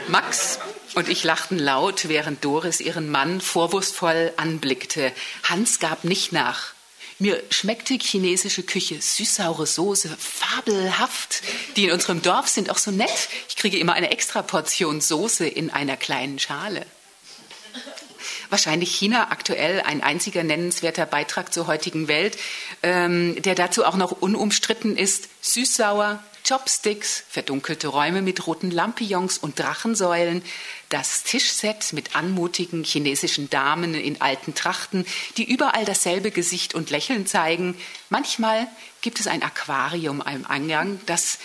[0.07, 0.59] Max
[0.95, 5.11] und ich lachten laut, während Doris ihren Mann vorwurfsvoll anblickte.
[5.43, 6.73] Hans gab nicht nach.
[7.19, 11.41] Mir schmeckte chinesische Küche, süßsaure Soße, fabelhaft.
[11.75, 13.29] Die in unserem Dorf sind auch so nett.
[13.49, 16.85] Ich kriege immer eine extra Portion Soße in einer kleinen Schale
[18.53, 22.37] wahrscheinlich China aktuell ein einziger nennenswerter Beitrag zur heutigen Welt,
[22.83, 25.27] ähm, der dazu auch noch unumstritten ist.
[25.41, 30.43] Süßsauer, Chopsticks, verdunkelte Räume mit roten Lampions und Drachensäulen,
[30.89, 37.25] das Tischset mit anmutigen chinesischen Damen in alten Trachten, die überall dasselbe Gesicht und Lächeln
[37.25, 37.75] zeigen.
[38.09, 38.67] Manchmal
[39.01, 41.39] gibt es ein Aquarium am Eingang, das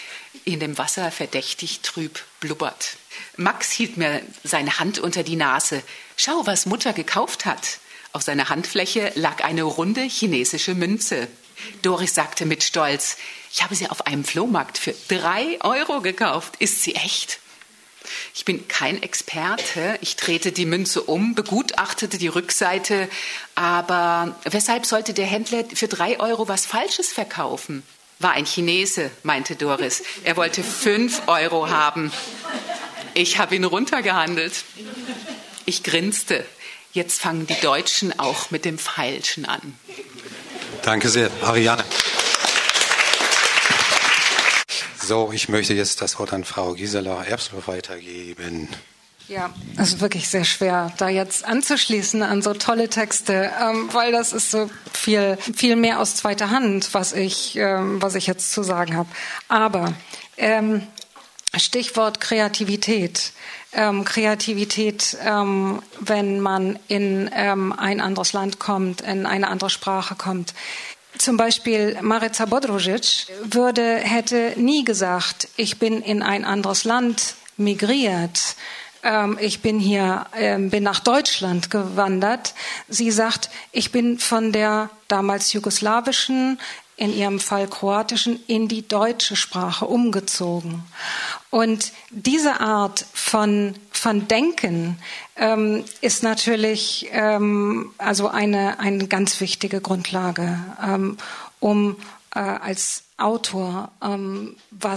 [0.44, 2.98] in dem Wasser verdächtig trüb blubbert.
[3.36, 5.82] Max hielt mir seine Hand unter die Nase.
[6.20, 7.78] Schau, was Mutter gekauft hat.
[8.12, 11.28] Auf seiner Handfläche lag eine runde chinesische Münze.
[11.82, 13.18] Doris sagte mit Stolz,
[13.52, 16.56] ich habe sie auf einem Flohmarkt für drei Euro gekauft.
[16.58, 17.38] Ist sie echt?
[18.34, 19.96] Ich bin kein Experte.
[20.00, 23.08] Ich drehte die Münze um, begutachtete die Rückseite.
[23.54, 27.84] Aber weshalb sollte der Händler für drei Euro was Falsches verkaufen?
[28.18, 30.02] War ein Chinese, meinte Doris.
[30.24, 32.10] Er wollte fünf Euro haben.
[33.14, 34.64] Ich habe ihn runtergehandelt.
[35.68, 36.46] Ich grinste.
[36.94, 39.60] Jetzt fangen die Deutschen auch mit dem Feilschen an.
[40.80, 41.84] Danke sehr, Ariane.
[44.98, 48.70] So, ich möchte jetzt das Wort an Frau Gisela Erbslow weitergeben.
[49.28, 54.10] Ja, es ist wirklich sehr schwer, da jetzt anzuschließen an so tolle Texte, ähm, weil
[54.10, 58.52] das ist so viel, viel mehr aus zweiter Hand, was ich, ähm, was ich jetzt
[58.52, 59.10] zu sagen habe.
[59.48, 59.92] Aber
[60.38, 60.80] ähm,
[61.56, 63.32] Stichwort Kreativität.
[63.72, 70.14] Ähm, Kreativität, ähm, wenn man in ähm, ein anderes Land kommt, in eine andere Sprache
[70.14, 70.54] kommt.
[71.18, 78.56] Zum Beispiel Marica Bodružić würde, hätte nie gesagt, ich bin in ein anderes Land migriert.
[79.02, 82.54] Ähm, ich bin hier, ähm, bin nach Deutschland gewandert.
[82.88, 86.58] Sie sagt, ich bin von der damals jugoslawischen
[86.98, 90.82] in ihrem Fall kroatischen, in die deutsche Sprache umgezogen.
[91.48, 94.98] Und diese Art von, von Denken
[95.36, 101.16] ähm, ist natürlich ähm, also eine, eine ganz wichtige Grundlage, ähm,
[101.60, 101.96] um
[102.34, 104.96] äh, als Autor ähm, was